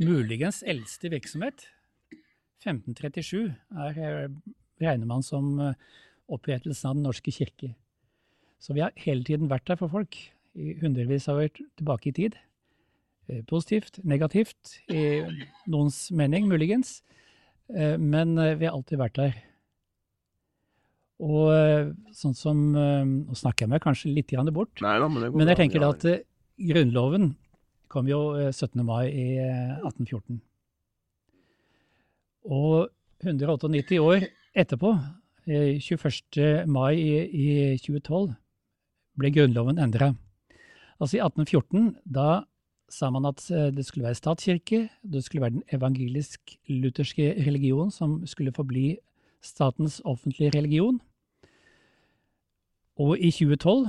muligens 0.00 0.62
eldste 0.66 1.10
virksomhet. 1.12 1.66
1537 2.64 3.52
er, 3.52 3.98
eh, 4.00 4.54
regner 4.80 5.10
man 5.10 5.24
som 5.24 5.52
eh, 5.60 5.76
opprettelsen 6.32 6.90
av 6.90 6.96
Den 6.96 7.04
norske 7.10 7.34
kirke. 7.34 7.74
Så 8.56 8.72
vi 8.72 8.80
har 8.80 8.96
hele 9.04 9.24
tiden 9.28 9.52
vært 9.52 9.68
der 9.68 9.80
for 9.80 9.92
folk, 9.92 10.16
i 10.54 10.76
hundrevis 10.80 11.28
av 11.28 11.42
år 11.42 11.50
tilbake 11.52 12.08
i 12.08 12.16
tid. 12.16 12.36
Positivt, 13.50 13.98
negativt, 14.04 14.78
i 14.92 15.24
noens 15.66 16.06
mening 16.14 16.46
muligens. 16.46 17.00
Men 17.66 18.36
vi 18.36 18.68
har 18.68 18.76
alltid 18.76 19.00
vært 19.00 19.18
der. 19.18 19.34
Og 21.24 21.48
eh, 21.54 21.88
sånn 22.12 22.34
som 22.36 22.58
eh, 22.76 23.04
Nå 23.06 23.36
snakker 23.38 23.64
jeg 23.64 23.72
meg 23.72 23.82
kanskje 23.84 24.12
litt 24.12 24.28
grann 24.32 24.50
bort, 24.52 24.76
Nei 24.84 24.98
da, 25.00 25.08
men 25.08 25.30
men 25.32 25.50
jeg 25.52 25.60
tenker 25.62 25.80
da 25.80 25.94
at 25.94 26.04
eh, 26.10 26.22
Grunnloven 26.60 27.32
kom 27.94 28.08
jo 28.10 28.34
eh, 28.38 28.50
17. 28.52 28.82
mai 28.86 29.06
i 29.08 29.26
eh, 29.38 29.76
1814. 29.80 30.40
Og 32.54 32.90
198 33.24 34.00
år 34.02 34.26
etterpå, 34.54 34.90
eh, 35.48 35.78
21. 35.80 36.66
mai 36.70 36.92
i, 36.98 37.12
i 37.24 37.46
2012, 37.80 38.34
ble 39.18 39.30
Grunnloven 39.34 39.80
endra. 39.82 40.12
Altså 40.98 41.18
i 41.18 41.22
1814, 41.22 41.94
da 42.04 42.44
sa 42.90 43.08
man 43.10 43.26
at 43.26 43.40
det 43.74 43.82
skulle 43.86 44.06
være 44.06 44.18
statskirke, 44.18 44.84
det 45.02 45.22
skulle 45.24 45.42
være 45.42 45.56
den 45.56 45.64
evangelisk-lutherske 45.74 47.30
religion 47.46 47.90
som 47.90 48.20
skulle 48.28 48.52
forbli 48.54 48.92
statens 49.42 49.98
offentlige 50.04 50.52
religion. 50.54 51.00
Og 53.02 53.18
i 53.18 53.30
2012 53.34 53.88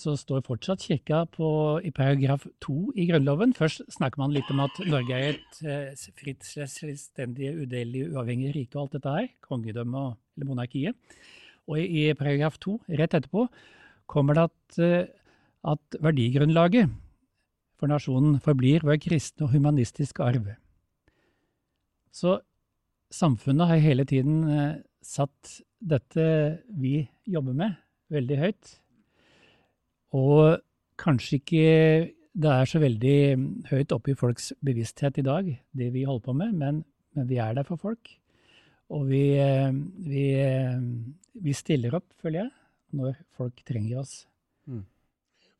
så 0.00 0.14
står 0.16 0.40
fortsatt 0.46 0.82
kirka 0.86 1.24
på, 1.28 1.46
i 1.84 1.90
paragraf 1.92 2.46
2 2.64 2.94
i 2.96 3.06
Grunnloven. 3.10 3.52
Først 3.54 3.84
snakker 3.92 4.22
man 4.22 4.32
litt 4.32 4.48
om 4.50 4.62
at 4.64 4.78
Norge 4.88 5.18
er 5.18 5.36
et 5.36 5.60
eh, 5.62 6.06
fritt, 6.16 6.46
selvstendig, 6.48 7.52
udelelig, 7.60 8.08
uavhengig 8.14 8.54
rike 8.56 8.78
og 8.78 8.86
alt 8.86 8.96
dette 8.96 9.14
her. 9.16 9.28
Kongedømme 9.44 10.06
og 10.06 10.16
eller 10.36 10.48
monarkiet. 10.48 10.96
Og 11.68 11.78
i, 11.78 12.08
i 12.08 12.16
paragraf 12.18 12.56
2, 12.62 12.78
rett 12.98 13.14
etterpå, 13.18 13.46
kommer 14.10 14.38
det 14.38 14.46
at, 14.48 14.78
eh, 14.82 15.12
at 15.68 16.00
verdigrunnlaget 16.02 16.90
for 17.78 17.90
nasjonen 17.90 18.40
forblir 18.42 18.84
vår 18.86 18.98
kristne 19.02 19.46
og 19.46 19.54
humanistiske 19.54 20.24
arv. 20.24 20.48
Så 22.12 22.40
samfunnet 23.12 23.68
har 23.68 23.84
hele 23.84 24.08
tiden 24.08 24.42
eh, 24.48 24.80
satt 25.04 25.58
dette 25.82 26.24
vi 26.78 27.02
jobber 27.28 27.56
med, 27.58 27.78
veldig 28.12 28.38
høyt. 28.40 28.72
Og 30.16 30.58
kanskje 31.00 31.38
ikke 31.40 31.68
det 32.32 32.48
er 32.48 32.68
så 32.68 32.80
veldig 32.80 33.18
mm, 33.36 33.46
høyt 33.68 33.92
oppe 33.92 34.12
i 34.12 34.16
folks 34.18 34.52
bevissthet 34.64 35.20
i 35.20 35.26
dag, 35.26 35.48
det 35.76 35.90
vi 35.92 36.06
holder 36.08 36.24
på 36.24 36.34
med, 36.36 36.54
men, 36.56 36.82
men 37.16 37.28
vi 37.28 37.40
er 37.44 37.56
der 37.58 37.66
for 37.68 37.80
folk. 37.80 38.08
Og 38.92 39.06
vi, 39.08 39.22
eh, 39.40 39.72
vi, 40.08 40.26
eh, 40.40 40.80
vi 41.44 41.56
stiller 41.56 41.96
opp, 41.96 42.08
føler 42.20 42.44
jeg, 42.44 42.52
når 42.96 43.16
folk 43.36 43.60
trenger 43.68 44.00
oss. 44.04 44.22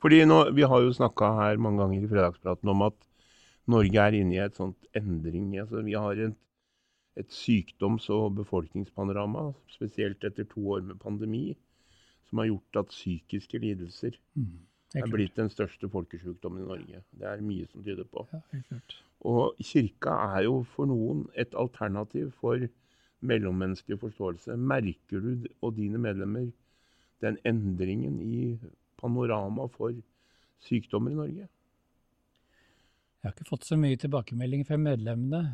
Fordi 0.02 0.24
nå, 0.26 0.50
Vi 0.50 0.66
har 0.66 0.80
jo 0.82 0.92
snakka 0.92 1.28
her 1.38 1.60
mange 1.62 1.78
ganger 1.78 2.02
i 2.02 2.10
fredagspraten 2.10 2.68
om 2.68 2.82
at 2.88 2.96
Norge 3.70 3.98
er 4.02 4.16
inne 4.18 4.34
i 4.34 4.40
et 4.42 4.56
sånt 4.58 4.88
endring. 4.98 5.52
Altså, 5.62 5.82
vi 5.86 5.94
har 5.94 6.18
et, 6.18 6.34
et 7.16 7.28
sykdoms- 7.30 8.10
og 8.10 8.34
befolkningspanorama, 8.40 9.52
spesielt 9.70 10.24
etter 10.24 10.48
to 10.50 10.64
år 10.74 10.82
med 10.82 10.98
pandemi, 10.98 11.52
som 12.32 12.40
har 12.40 12.48
gjort 12.48 12.78
at 12.80 12.92
psykiske 12.94 13.58
lidelser 13.60 14.14
mm, 14.40 14.52
er 14.96 15.08
blitt 15.12 15.36
den 15.36 15.50
største 15.52 15.88
folkesjukdommen 15.92 16.62
i 16.64 16.68
Norge. 16.70 17.02
Det 17.12 17.26
er 17.28 17.44
mye 17.44 17.68
som 17.68 17.84
tyder 17.84 18.08
på. 18.08 18.24
Ja. 18.32 18.78
Og 19.28 19.60
kirka 19.60 20.16
er 20.32 20.46
jo 20.48 20.62
for 20.72 20.88
noen 20.88 21.26
et 21.36 21.52
alternativ 21.52 22.30
for 22.40 22.64
mellommenneskelig 23.20 24.00
forståelse. 24.00 24.56
Merker 24.56 25.20
du 25.20 25.44
og 25.60 25.76
dine 25.76 26.00
medlemmer 26.00 26.48
den 27.20 27.36
endringen 27.44 28.16
i 28.24 28.56
panorama 28.96 29.68
for 29.76 29.92
sykdommer 30.64 31.12
i 31.12 31.20
Norge? 31.20 31.50
Jeg 33.20 33.28
har 33.28 33.36
ikke 33.36 33.52
fått 33.52 33.68
så 33.68 33.76
mye 33.78 34.00
tilbakemelding 34.00 34.64
fra 34.66 34.80
medlemmene 34.80 35.44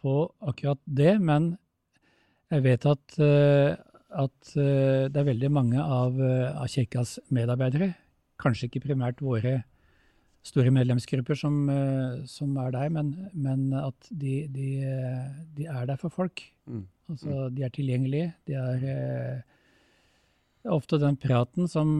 på 0.00 0.24
akkurat 0.40 0.80
det, 0.88 1.18
men 1.20 1.52
jeg 2.50 2.64
vet 2.64 2.86
at, 2.86 3.18
eh, 3.20 3.76
at 4.14 4.54
eh, 4.56 5.06
det 5.10 5.20
er 5.20 5.28
veldig 5.30 5.50
mange 5.52 5.82
av, 5.82 6.18
eh, 6.22 6.50
av 6.54 6.68
kirkas 6.70 7.18
medarbeidere, 7.34 7.92
kanskje 8.40 8.68
ikke 8.68 8.84
primært 8.88 9.22
våre 9.24 9.62
store 10.44 10.72
medlemsgrupper 10.74 11.38
som, 11.40 11.54
som 12.28 12.56
er 12.60 12.74
der, 12.74 12.90
men, 12.92 13.14
men 13.32 13.70
at 13.78 14.10
de, 14.10 14.42
de, 14.52 14.66
de, 15.56 15.64
er 15.64 15.86
der 15.88 15.96
for 15.96 16.12
folk. 16.12 16.42
Mm. 16.68 16.82
Altså, 17.08 17.46
de 17.48 17.64
er 17.64 17.72
tilgjengelige. 17.72 18.34
De 18.44 18.58
er, 18.60 18.84
er 20.60 20.74
ofte 20.74 20.98
den 21.00 21.16
praten 21.16 21.70
som, 21.70 21.94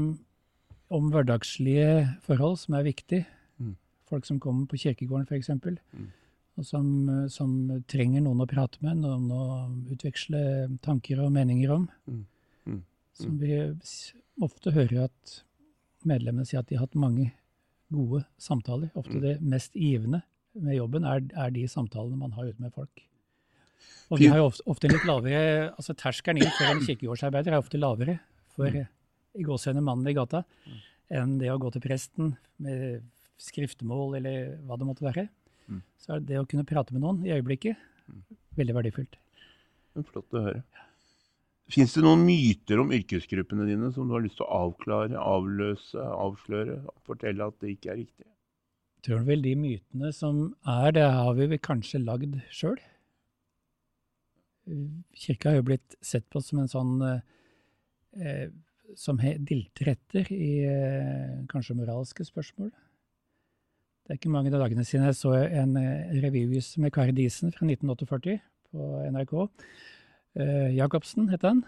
om 0.92 1.08
hverdagslige 1.14 2.18
forhold 2.26 2.58
som 2.60 2.76
er 2.76 2.84
viktig. 2.84 3.22
Mm. 3.56 3.78
Folk 4.12 4.28
som 4.28 4.42
kommer 4.44 4.68
på 4.68 4.82
kirkegården, 4.82 5.24
f.eks. 5.24 5.48
Mm 5.96 6.12
og 6.54 6.66
som, 6.66 6.90
eh, 7.10 7.26
som, 7.32 7.54
trenger 7.90 8.22
noen 8.24 8.44
å 8.44 8.48
prate 8.50 8.80
med, 8.84 9.02
noen 9.02 9.30
å 9.34 9.44
utveksle 9.94 10.42
tanker 10.84 11.22
og 11.24 11.32
meninger 11.34 11.72
om. 11.74 11.88
Mm. 12.06 12.20
Mm. 12.66 12.82
Som 13.18 13.38
vi 13.40 13.56
ofte 14.42 14.74
hører 14.74 15.08
at 15.08 15.40
medlemmene 16.06 16.46
sier 16.46 16.62
at 16.62 16.70
de 16.70 16.78
har 16.78 16.86
hatt 16.86 16.98
mange 16.98 17.30
gode 17.94 18.24
samtaler. 18.40 18.92
Ofte 18.94 19.18
mm. 19.18 19.24
det 19.24 19.34
mest 19.42 19.74
givende 19.78 20.22
med 20.54 20.78
jobben 20.78 21.06
er, 21.08 21.24
er, 21.34 21.50
de 21.54 21.66
samtalene 21.70 22.18
man 22.18 22.34
har 22.36 22.50
ute 22.50 22.62
med 22.62 22.74
folk. 22.74 23.04
Og 24.12 24.20
vi 24.20 24.28
har 24.30 24.38
jo 24.38 24.48
ofte, 24.50 24.64
ofte 24.70 24.90
litt 24.90 25.06
lavere, 25.08 25.70
altså 25.74 25.94
Terskelen 25.98 26.42
inn 26.42 26.52
for 26.54 26.70
en 26.70 26.82
kirkegårdsarbeider 26.84 27.54
er 27.54 27.62
ofte 27.62 27.80
lavere 27.80 28.18
for 28.54 28.70
mm. 28.70 28.90
i 29.40 29.46
gåsehudene 29.46 29.82
mannen 29.84 30.10
i 30.10 30.14
gata 30.14 30.44
mm. 30.44 30.82
enn 31.18 31.38
det 31.40 31.50
å 31.50 31.58
gå 31.58 31.72
til 31.74 31.82
presten 31.82 32.34
med 32.62 33.02
skriftemål 33.40 34.20
eller 34.20 34.52
hva 34.68 34.78
det 34.78 34.86
måtte 34.86 35.06
være. 35.08 35.26
Mm. 35.70 35.82
Så 36.00 36.16
er 36.16 36.24
det 36.28 36.40
å 36.40 36.46
kunne 36.48 36.66
prate 36.68 36.94
med 36.94 37.04
noen 37.04 37.22
i 37.26 37.32
øyeblikket 37.34 37.78
mm. 38.08 38.22
veldig 38.58 38.76
verdifullt. 38.78 39.18
Flott 40.10 40.36
å 40.36 40.42
høre. 40.48 40.62
Fins 41.72 41.94
det 41.96 42.02
noen 42.04 42.24
myter 42.26 42.80
om 42.82 42.92
yrkesgruppene 42.92 43.64
dine 43.70 43.88
som 43.94 44.08
du 44.08 44.14
har 44.16 44.24
lyst 44.24 44.36
til 44.36 44.44
å 44.44 44.64
avklare, 44.66 45.16
avløse, 45.16 45.96
avsløre? 45.96 46.82
Fortelle 47.08 47.46
at 47.48 47.56
det 47.62 47.76
ikke 47.76 47.94
er 47.94 48.00
riktig? 48.02 48.26
Jeg 48.98 49.06
tror 49.08 49.24
vel 49.28 49.44
de 49.44 49.54
mytene 49.56 50.10
som 50.16 50.42
er, 50.68 50.90
det 50.96 51.06
har 51.12 51.32
vi 51.38 51.48
vel 51.52 51.62
kanskje 51.64 52.02
lagd 52.04 52.36
sjøl. 52.52 52.76
Kirka 55.16 55.52
har 55.52 55.60
jo 55.60 55.66
blitt 55.70 55.96
sett 56.04 56.28
på 56.32 56.40
som 56.44 56.62
en 56.62 56.70
sånn 56.72 56.94
eh, 57.04 58.46
som 58.96 59.20
dilter 59.20 59.92
etter 59.94 60.30
i 60.32 60.50
eh, 60.68 61.44
kanskje 61.52 61.76
moralske 61.78 62.24
spørsmål. 62.28 62.72
Det 64.04 64.12
er 64.12 64.18
ikke 64.18 64.34
mange 64.34 64.50
dagene 64.52 64.82
siden 64.84 65.06
jeg 65.08 65.16
så 65.16 65.30
en 65.32 65.78
eh, 65.80 66.10
revyvis 66.20 66.74
med 66.76 66.92
Kari 66.92 67.14
Diesen 67.16 67.54
fra 67.54 67.64
1948 67.64 68.34
på 68.68 68.88
NRK. 69.14 69.32
Uh, 70.36 70.68
Jacobsen 70.76 71.30
het 71.32 71.46
han. 71.46 71.62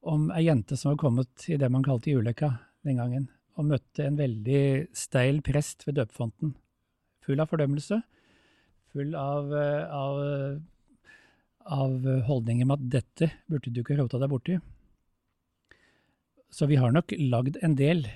Om 0.00 0.30
ei 0.32 0.46
jente 0.46 0.78
som 0.80 0.94
var 0.94 1.02
kommet 1.02 1.44
i 1.52 1.58
det 1.60 1.68
man 1.68 1.84
kalte 1.84 2.14
julekka 2.14 2.54
den 2.88 2.96
gangen, 2.96 3.28
og 3.60 3.68
møtte 3.74 4.06
en 4.06 4.16
veldig 4.16 4.88
steil 4.96 5.42
prest 5.44 5.84
ved 5.84 5.98
døpefonten. 6.00 6.54
Full 7.28 7.44
av 7.44 7.52
fordømmelse. 7.52 8.00
Full 8.96 9.12
av, 9.20 9.52
eh, 9.52 9.84
av, 10.00 10.64
av 11.76 12.12
holdninger 12.30 12.64
med 12.64 12.78
at 12.78 12.92
dette 13.00 13.34
burde 13.52 13.68
du 13.68 13.84
ikke 13.84 14.00
rota 14.00 14.22
deg 14.22 14.32
borti. 14.32 14.62
Så 16.48 16.72
vi 16.72 16.80
har 16.80 16.96
nok 16.96 17.12
lagd 17.20 17.60
en 17.60 17.76
del 17.76 18.06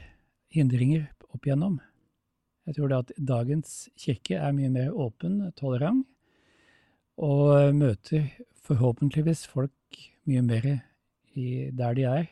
hindringer 0.49 1.11
opp 1.29 1.45
igjennom. 1.45 1.83
Jeg 2.67 2.77
tror 2.77 2.89
det 2.89 2.99
at 3.03 3.13
dagens 3.29 3.73
kirke 4.01 4.39
er 4.41 4.53
mye 4.57 4.71
mer 4.73 4.93
åpen, 4.97 5.41
tolerant, 5.57 6.07
og 7.21 7.75
møter 7.77 8.31
forhåpentligvis 8.65 9.47
folk 9.47 10.01
mye 10.25 10.43
mer 10.43 10.71
i, 11.35 11.71
der 11.77 11.95
de 11.95 12.07
er, 12.09 12.25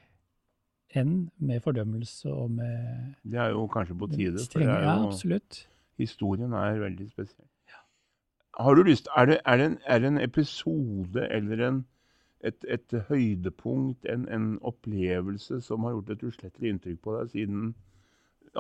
enn 0.97 1.31
med 1.39 1.61
fordømmelse 1.65 2.33
og 2.33 2.51
med 2.51 3.15
Det 3.23 3.39
er 3.41 3.53
jo 3.53 3.67
kanskje 3.67 3.97
på 3.99 4.09
tide, 4.13 4.45
strenge, 4.45 4.73
for 4.73 4.89
ja, 4.89 4.97
absolutt. 5.07 5.69
historien 6.01 6.53
er 6.53 6.81
veldig 6.81 7.11
spesiell. 7.11 7.49
Ja. 7.69 7.81
Har 8.65 8.75
du 8.75 8.83
lyst, 8.83 9.09
er 9.17 9.25
det, 9.25 9.39
er 9.47 9.57
det, 9.57 9.67
en, 9.67 9.79
er 9.87 9.99
det 9.99 10.09
en, 10.09 10.21
episode 10.21 11.29
eller 11.31 11.69
en, 11.69 11.87
et, 12.45 12.65
et, 12.69 13.01
høydepunkt, 13.09 14.07
en, 14.09 14.29
en 14.29 14.59
opplevelse 14.63 15.61
som 15.61 15.85
har 15.85 15.97
gjort 15.97 16.11
et 16.11 16.23
uslettelig 16.23 16.75
inntrykk 16.75 17.01
på 17.03 17.19
deg 17.19 17.31
siden 17.37 17.75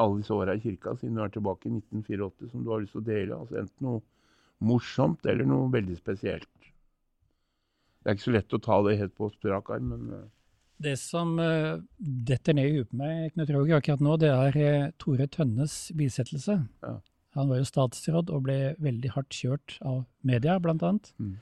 alle 0.00 0.20
disse 0.20 0.35
åra 0.35 0.57
i 0.57 0.62
kirka, 0.62 0.96
siden 0.98 1.18
du 1.18 1.22
er 1.24 1.33
tilbake 1.33 1.68
i 1.68 1.74
1984, 1.76 2.50
som 2.50 2.64
du 2.64 2.72
har 2.72 2.83
lyst 2.83 2.96
til 2.96 3.02
å 3.02 3.09
dele? 3.09 3.38
Altså 3.38 3.61
Enten 3.62 3.88
noe 3.88 4.02
morsomt 4.62 5.26
eller 5.26 5.48
noe 5.48 5.70
veldig 5.72 5.96
spesielt. 5.98 6.48
Det 8.02 8.11
er 8.11 8.16
ikke 8.16 8.26
så 8.26 8.37
lett 8.37 8.57
å 8.57 8.62
ta 8.62 8.78
det 8.87 8.98
helt 8.98 9.14
på 9.18 9.31
strak 9.35 9.70
arm, 9.74 9.92
men 9.94 10.14
uh... 10.14 10.22
Det 10.83 10.96
som 10.98 11.37
uh, 11.38 11.78
detter 11.98 12.57
ned 12.59 12.66
i 12.66 12.78
huet 12.81 12.88
på 12.90 12.98
meg 12.98 13.35
Knut 13.37 13.52
Roger, 13.55 13.76
akkurat 13.78 14.00
nå, 14.02 14.16
det 14.18 14.33
er 14.35 14.57
uh, 14.59 14.88
Tore 14.98 15.28
Tønnes 15.31 15.76
bisettelse. 15.94 16.57
Ja. 16.83 16.96
Han 17.38 17.52
var 17.52 17.61
jo 17.61 17.68
statsråd 17.68 18.33
og 18.35 18.48
ble 18.48 18.57
veldig 18.83 19.12
hardt 19.14 19.37
kjørt 19.37 19.76
av 19.87 20.02
media, 20.26 20.59
blant 20.61 20.83
annet. 20.85 21.12
Mm. 21.22 21.37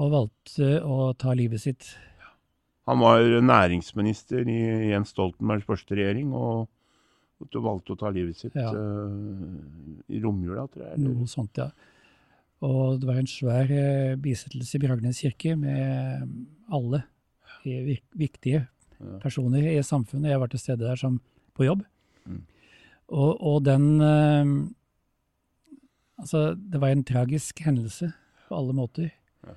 Og 0.00 0.14
valgte 0.14 0.70
å 0.80 1.12
ta 1.20 1.36
livet 1.36 1.62
sitt. 1.62 1.92
Han 2.88 3.04
var 3.04 3.20
næringsminister 3.44 4.48
i 4.48 4.58
Jens 4.94 5.12
Stoltenbergs 5.12 5.68
første 5.68 5.98
regjering. 5.98 6.32
og 6.32 6.66
du 7.46 7.60
valgte 7.62 7.94
å 7.94 7.98
ta 7.98 8.10
livet 8.12 8.38
sitt 8.38 8.56
ja. 8.58 8.72
uh, 8.74 10.00
i 10.10 10.20
romjula, 10.22 10.66
tror 10.72 10.84
jeg. 10.84 10.96
Eller? 10.96 11.14
Noe 11.14 11.30
sånt, 11.30 11.60
ja. 11.60 11.68
Og 12.66 12.98
det 12.98 13.06
var 13.06 13.20
en 13.20 13.30
svær 13.30 13.70
uh, 13.70 14.16
bisettelse 14.18 14.78
i 14.78 14.82
Bragnes 14.82 15.22
kirke 15.22 15.54
med 15.58 16.26
alle 16.74 17.04
viktige 17.62 18.64
ja. 18.64 19.18
personer 19.22 19.70
i 19.70 19.78
samfunnet. 19.86 20.32
Jeg 20.32 20.42
var 20.42 20.50
til 20.50 20.62
stede 20.62 20.86
der 20.86 20.98
som 20.98 21.20
på 21.54 21.68
jobb. 21.68 21.84
Mm. 22.26 22.42
Og, 23.08 23.30
og, 23.38 23.62
den 23.68 23.86
uh, 24.02 24.66
Altså, 26.18 26.56
det 26.58 26.80
var 26.82 26.90
en 26.90 27.04
tragisk 27.06 27.60
hendelse 27.62 28.08
på 28.48 28.56
alle 28.58 28.72
måter. 28.74 29.12
Ja. 29.46 29.52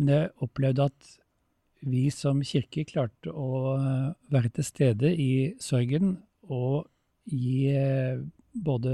Men 0.00 0.12
jeg 0.14 0.30
opplevde 0.40 0.86
at 0.88 1.10
vi 1.84 2.06
som 2.08 2.40
kirke 2.40 2.86
klarte 2.88 3.28
å 3.28 3.74
være 4.32 4.48
til 4.56 4.64
stede 4.64 5.10
i 5.12 5.52
sorgen 5.60 6.16
og 6.48 6.88
gi 7.28 7.68
eh, 7.76 8.20
både 8.52 8.92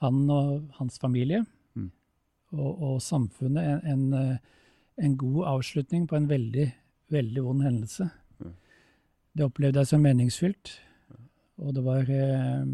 han 0.00 0.30
og 0.32 0.70
hans 0.78 0.98
familie 1.00 1.42
mm. 1.76 1.90
og, 2.56 2.70
og, 2.70 2.96
samfunnet 3.04 3.84
en, 3.84 3.84
en, 3.92 4.04
eh, 4.16 4.36
en, 5.04 5.16
god 5.16 5.44
avslutning 5.54 6.08
på 6.08 6.16
en 6.16 6.28
veldig, 6.30 6.66
veldig 7.12 7.44
vond 7.44 7.62
hendelse. 7.64 8.08
Mm. 8.40 8.56
Det 9.36 9.46
opplevde 9.46 9.82
jeg 9.82 9.92
som 9.92 10.04
meningsfylt, 10.04 10.74
og 11.60 11.74
det 11.76 11.84
var 11.84 12.08
eh, 12.08 12.66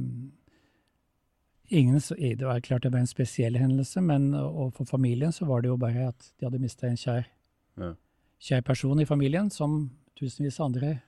ingen, 1.68 1.98
Det 1.98 2.46
var 2.46 2.60
klart 2.60 2.82
det 2.82 2.92
var 2.92 3.02
en 3.02 3.10
spesiell 3.10 3.56
hendelse, 3.58 4.00
men 4.00 4.32
for 4.70 4.84
familien 4.84 5.32
så 5.32 5.44
var 5.44 5.60
det 5.60 5.68
jo 5.68 5.76
bare 5.76 6.08
at 6.08 6.32
de 6.38 6.46
hadde 6.46 6.62
mista 6.62 6.86
en 6.86 6.96
kjær, 6.96 7.26
ja. 7.76 7.94
kjær 8.38 8.60
person 8.60 9.00
i 9.00 9.04
familien, 9.04 9.50
som 9.50 9.90
tusenvis 10.16 10.60
andre 10.60 11.00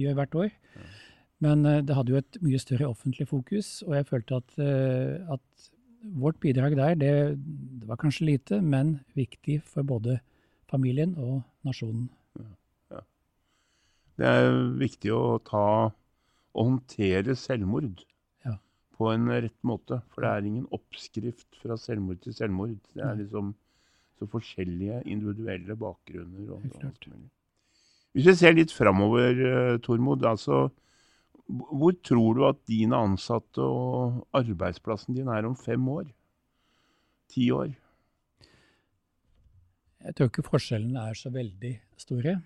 gjør 0.00 0.14
hvert 0.14 0.34
år. 0.34 0.48
Ja. 0.76 1.05
Men 1.44 1.66
eh, 1.68 1.82
det 1.84 1.96
hadde 1.96 2.14
jo 2.14 2.20
et 2.20 2.38
mye 2.44 2.60
større 2.60 2.88
offentlig 2.88 3.28
fokus, 3.28 3.80
og 3.86 3.96
jeg 3.98 4.08
følte 4.08 4.40
at, 4.40 4.56
eh, 4.62 5.34
at 5.36 5.70
vårt 6.16 6.38
bidrag 6.40 6.76
der, 6.78 6.94
det, 6.94 7.12
det, 7.36 7.88
var 7.88 8.00
kanskje 8.00 8.30
lite, 8.30 8.60
men 8.62 9.00
viktig 9.18 9.60
for 9.66 9.86
både 9.86 10.20
familien 10.70 11.14
og 11.18 11.42
nasjonen. 11.66 12.08
Ja, 12.38 12.50
ja. 12.96 13.04
Det 14.16 14.32
er 14.32 14.50
viktig 14.80 15.12
å 15.14 15.38
ta 15.44 15.66
og 16.56 16.70
håndtere 16.70 17.36
selvmord 17.36 18.00
ja. 18.46 18.56
på 18.96 19.12
en 19.12 19.28
rett 19.28 19.58
måte. 19.66 20.00
For 20.14 20.24
det 20.24 20.32
er 20.32 20.48
ingen 20.48 20.68
oppskrift 20.72 21.60
fra 21.60 21.76
selvmord 21.80 22.22
til 22.24 22.36
selvmord. 22.36 22.78
Det 22.94 23.04
er 23.04 23.18
liksom 23.20 23.52
så 24.16 24.28
forskjellige 24.32 25.02
individuelle 25.04 25.76
bakgrunner. 25.76 26.54
Og, 26.54 26.64
og 26.80 27.12
Hvis 28.16 28.30
vi 28.30 28.36
ser 28.40 28.56
litt 28.56 28.72
framover, 28.72 29.36
eh, 29.36 29.78
Tormod. 29.84 30.24
altså 30.24 30.70
hvor 31.46 31.94
tror 32.02 32.34
du 32.34 32.44
at 32.48 32.58
dine 32.66 32.98
ansatte 32.98 33.62
og 33.62 34.26
arbeidsplassen 34.34 35.14
din 35.14 35.28
er 35.30 35.46
om 35.46 35.56
fem 35.56 35.88
år? 35.88 36.08
Ti 37.30 37.50
år? 37.54 37.70
Jeg 40.06 40.14
tror 40.14 40.30
ikke 40.30 40.46
forskjellene 40.46 41.08
er 41.10 41.18
så 41.18 41.30
veldig 41.34 41.72
store. 41.98 42.36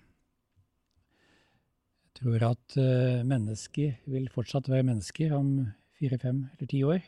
Jeg 2.11 2.17
tror 2.21 2.45
at 2.51 2.77
uh, 2.77 3.25
mennesker 3.25 3.97
vil 4.09 4.29
fortsatt 4.33 4.69
være 4.69 4.85
mennesker 4.85 5.33
om 5.37 5.53
fire, 5.97 6.17
fem 6.21 6.45
eller 6.53 6.69
ti 6.69 6.81
år. 6.85 7.01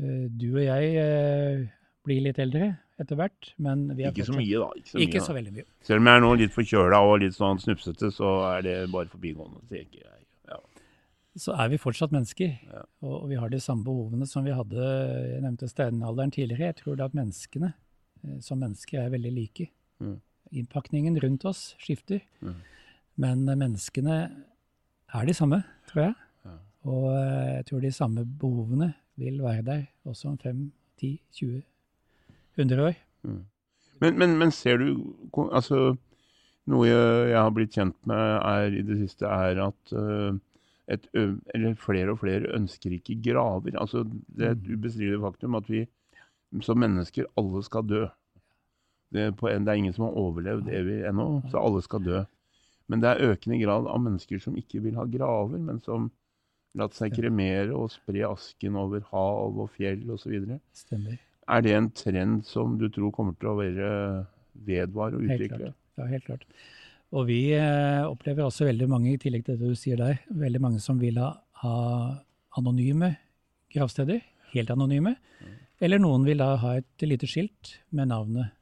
Uh, 0.00 0.28
du 0.28 0.50
og 0.54 0.64
jeg 0.64 0.92
uh, 1.00 1.68
blir 2.04 2.24
litt 2.24 2.40
eldre, 2.42 2.72
etter 3.00 3.16
hvert. 3.18 3.52
Men 3.56 3.88
vi 3.96 4.04
er 4.04 4.12
Ikke 4.12 4.28
så 4.28 4.36
mye, 4.36 4.60
da. 4.60 4.70
Ikke 4.76 4.92
så, 4.92 4.98
Ikke 5.04 5.20
mye, 5.20 5.26
så 5.28 5.36
veldig 5.36 5.54
mye. 5.56 5.68
Selv 5.88 6.02
om 6.02 6.10
jeg 6.10 6.20
er 6.20 6.24
nå 6.26 6.34
litt 6.40 6.56
forkjøla 6.56 7.04
og 7.08 7.20
litt 7.24 7.36
sånn 7.36 7.60
snufsete, 7.62 8.12
så 8.14 8.34
er 8.54 8.66
det 8.66 8.76
bare 8.92 9.12
forbigående. 9.12 9.64
Ikke 9.70 10.02
jeg. 10.02 10.08
Ja. 10.08 10.21
Så 11.38 11.54
er 11.56 11.68
vi 11.72 11.78
fortsatt 11.80 12.12
mennesker, 12.12 12.58
Ja. 12.68 12.82
og, 13.02 13.28
vi 13.30 13.36
har 13.40 13.48
de 13.48 13.60
samme 13.60 13.84
behovene 13.86 14.26
som 14.28 14.44
vi 14.44 14.52
hadde 14.52 14.76
Jeg 15.32 15.40
nevnte 15.42 15.68
steinalderen 15.70 16.30
tidligere. 16.30 16.66
Jeg 16.72 16.76
tror 16.76 16.96
da 16.96 17.04
at 17.08 17.14
menneskene 17.16 17.72
eh, 18.24 18.38
som 18.40 18.58
mennesker 18.60 19.00
er 19.00 19.10
veldig 19.14 19.32
like. 19.32 19.70
Mm. 20.00 20.20
Innpakningen 20.52 21.16
rundt 21.22 21.44
oss 21.48 21.74
skifter, 21.80 22.20
Mm. 22.42 22.54
men 23.16 23.44
menneskene 23.46 24.18
er 25.14 25.24
de 25.26 25.32
samme, 25.34 25.62
tror 25.88 26.02
jeg. 26.02 26.14
Ja. 26.44 26.56
Og 26.84 27.08
eh, 27.16 27.56
jeg 27.56 27.66
tror 27.66 27.80
de 27.80 27.92
samme 27.92 28.24
behovene 28.26 28.94
vil 29.16 29.40
være 29.42 29.62
der 29.62 29.82
også 30.04 30.28
om 30.28 30.38
5, 30.38 30.72
10, 30.98 31.20
20, 31.32 31.62
100 32.58 32.80
år. 32.86 32.94
Mm. 33.22 33.44
Men, 34.00 34.18
men, 34.18 34.38
men 34.38 34.50
ser 34.50 34.76
du 34.76 35.14
Altså, 35.52 35.96
noe 36.66 36.86
jeg, 36.86 37.28
jeg 37.30 37.38
har 37.38 37.50
blitt 37.50 37.72
kjent 37.72 37.96
med 38.06 38.16
er, 38.42 38.66
i 38.78 38.82
det 38.82 38.98
siste, 38.98 39.24
er 39.26 39.60
at 39.66 39.92
øh, 39.96 40.34
et, 40.90 41.06
eller 41.14 41.74
flere 41.78 42.10
og 42.14 42.18
flere 42.22 42.50
ønsker 42.56 42.96
ikke 42.96 43.18
graver. 43.22 43.76
Altså, 43.80 44.02
det 44.28 44.46
er 44.46 44.56
et 44.56 44.68
ubestridelig 44.72 45.20
faktum 45.22 45.54
at 45.58 45.70
vi 45.70 45.84
som 46.62 46.78
mennesker 46.82 47.28
alle 47.38 47.62
skal 47.64 47.86
dø. 47.88 48.02
Det 49.12 49.26
er, 49.28 49.30
på 49.36 49.48
en, 49.48 49.64
det 49.64 49.72
er 49.72 49.80
ingen 49.80 49.92
som 49.92 50.06
har 50.08 50.16
overlevd 50.18 50.68
evig 50.72 51.02
ennå, 51.08 51.42
så 51.52 51.60
alle 51.60 51.82
skal 51.84 52.02
dø. 52.04 52.22
Men 52.88 53.00
det 53.00 53.08
er 53.12 53.30
økende 53.32 53.60
grad 53.60 53.86
av 53.88 54.00
mennesker 54.02 54.40
som 54.42 54.56
ikke 54.58 54.80
vil 54.84 54.96
ha 54.98 55.04
graver, 55.08 55.60
men 55.60 55.80
som 55.84 56.10
latt 56.76 56.96
seg 56.96 57.12
kremere 57.14 57.72
og 57.76 57.90
spre 57.92 58.24
asken 58.28 58.76
over 58.80 59.04
hav 59.12 59.58
og 59.60 59.70
fjell 59.76 60.08
osv. 60.12 60.38
Er 61.52 61.64
det 61.64 61.74
en 61.76 61.90
trend 61.92 62.44
som 62.48 62.78
du 62.80 62.88
tror 62.92 63.12
kommer 63.12 63.36
til 63.36 63.50
å 63.52 63.58
være 63.60 63.90
vedvare 64.66 65.18
og 65.18 65.26
Helt 65.28 65.36
utvikle? 65.40 65.58
klart. 65.58 65.78
Ja, 66.00 66.06
helt 66.08 66.24
klart. 66.24 66.46
Og 67.12 67.26
vi 67.28 67.40
eh, 67.52 68.02
opplever 68.08 68.46
også 68.46 68.64
veldig 68.70 68.88
mange, 68.88 69.12
i 69.12 69.20
tillegg 69.20 69.44
til 69.44 69.58
det 69.60 69.68
du 69.74 69.76
sier 69.76 69.98
der, 70.00 70.20
veldig 70.32 70.60
mange 70.64 70.80
som 70.80 71.00
vil 71.02 71.18
ha, 71.20 71.34
ha 71.60 71.74
anonyme 72.56 73.10
gravsteder. 73.72 74.22
Helt 74.54 74.70
anonyme. 74.72 75.14
Mm. 75.42 75.52
Eller 75.84 76.00
noen 76.00 76.24
vil 76.28 76.40
da 76.40 76.54
ha 76.62 76.74
et 76.80 77.04
lite 77.04 77.28
skilt 77.28 77.74
med 77.92 78.08
navnet. 78.12 78.52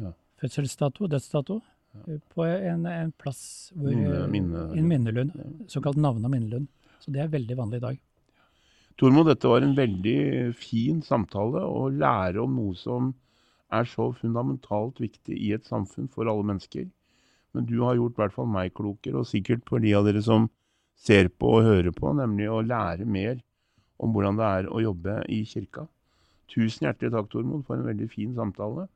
Ja. 0.00 0.12
Fødselsdato, 0.42 1.08
dødsdato. 1.12 1.60
Ja. 2.06 2.18
På 2.34 2.44
en, 2.46 2.84
en 2.86 3.10
plass 3.18 3.72
hvor 3.74 3.90
Minne- 3.90 4.20
eh, 4.24 4.28
minne- 4.30 4.66
En 4.78 4.88
minnelund. 4.88 5.32
Såkalt 5.72 5.96
navne- 6.00 6.28
og 6.28 6.34
minnelund. 6.36 6.68
Så 7.00 7.12
det 7.12 7.24
er 7.24 7.32
veldig 7.32 7.56
vanlig 7.58 7.80
i 7.80 7.86
dag. 7.86 7.98
Tormod, 9.00 9.26
dette 9.30 9.48
var 9.48 9.64
en 9.64 9.72
veldig 9.74 10.52
fin 10.60 11.00
samtale 11.02 11.62
å 11.64 11.86
lære 11.88 12.42
om 12.44 12.52
noe 12.60 12.76
som 12.76 13.14
er 13.72 13.86
så 13.88 14.10
fundamentalt 14.12 15.00
viktig 15.00 15.32
i 15.38 15.54
et 15.56 15.64
samfunn 15.64 16.10
for 16.12 16.28
alle 16.28 16.44
mennesker. 16.44 16.90
Men 17.54 17.66
du 17.66 17.80
har 17.82 17.98
gjort 17.98 18.16
i 18.16 18.22
hvert 18.22 18.36
fall 18.36 18.50
meg 18.50 18.74
klokere, 18.76 19.22
og 19.22 19.28
sikkert 19.28 19.64
for 19.68 19.82
de 19.82 19.94
av 19.98 20.06
dere 20.06 20.22
som 20.22 20.48
ser 21.00 21.30
på 21.32 21.56
og 21.58 21.66
hører 21.66 21.94
på, 21.96 22.12
nemlig 22.14 22.50
å 22.50 22.60
lære 22.62 23.08
mer 23.08 23.40
om 24.00 24.12
hvordan 24.14 24.38
det 24.38 24.50
er 24.60 24.70
å 24.70 24.82
jobbe 24.84 25.16
i 25.32 25.42
kirka. 25.48 25.86
Tusen 26.50 26.86
hjertelig 26.86 27.12
takk, 27.14 27.28
Tormod, 27.32 27.64
for 27.66 27.78
en 27.78 27.88
veldig 27.88 28.08
fin 28.10 28.32
samtale. 28.36 28.86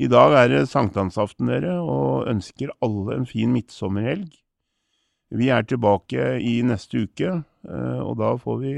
I 0.00 0.08
dag 0.08 0.34
er 0.38 0.48
det 0.48 0.62
sankthansaften, 0.70 1.50
dere, 1.52 1.76
og 1.80 2.28
ønsker 2.30 2.72
alle 2.84 3.18
en 3.18 3.28
fin 3.28 3.52
midtsommerhelg. 3.52 4.30
Vi 5.32 5.48
er 5.48 5.64
tilbake 5.64 6.36
i 6.44 6.58
neste 6.66 7.06
uke, 7.06 7.30
eh, 7.40 8.00
og 8.02 8.18
da 8.20 8.34
får 8.40 8.58
vi 8.60 8.72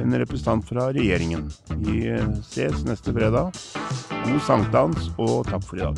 en 0.00 0.18
representant 0.20 0.66
fra 0.68 0.90
regjeringen. 0.92 1.46
Vi 1.80 2.04
ses 2.44 2.84
neste 2.84 3.14
fredag. 3.16 3.54
God 4.24 4.40
sankthans, 4.44 5.10
og 5.16 5.46
takk 5.48 5.64
for 5.64 5.76
i 5.80 5.86
dag. 5.86 5.96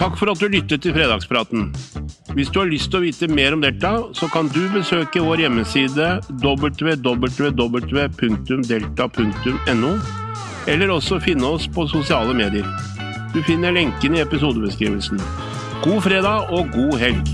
Takk 0.00 0.14
for 0.16 0.32
at 0.32 0.40
du 0.40 0.48
lyttet 0.48 0.80
til 0.80 0.94
Fredagspraten. 0.96 1.74
Hvis 2.32 2.48
du 2.48 2.62
har 2.62 2.70
lyst 2.70 2.88
til 2.88 3.00
å 3.00 3.04
vite 3.04 3.28
mer 3.28 3.52
om 3.52 3.60
Delta, 3.60 4.08
så 4.16 4.28
kan 4.32 4.48
du 4.48 4.62
besøke 4.72 5.20
vår 5.20 5.38
hjemmeside 5.44 6.06
www.delta.no, 6.40 7.12
eller 10.72 10.88
også 10.96 11.20
finne 11.20 11.46
oss 11.52 11.68
på 11.68 11.84
sosiale 11.92 12.32
medier. 12.38 12.89
Du 13.34 13.42
finner 13.42 13.72
lenken 13.72 14.14
i 14.14 14.20
episodebeskrivelsen. 14.20 15.20
God 15.84 16.02
fredag 16.02 16.50
og 16.50 16.66
god 16.74 16.98
helg! 16.98 17.28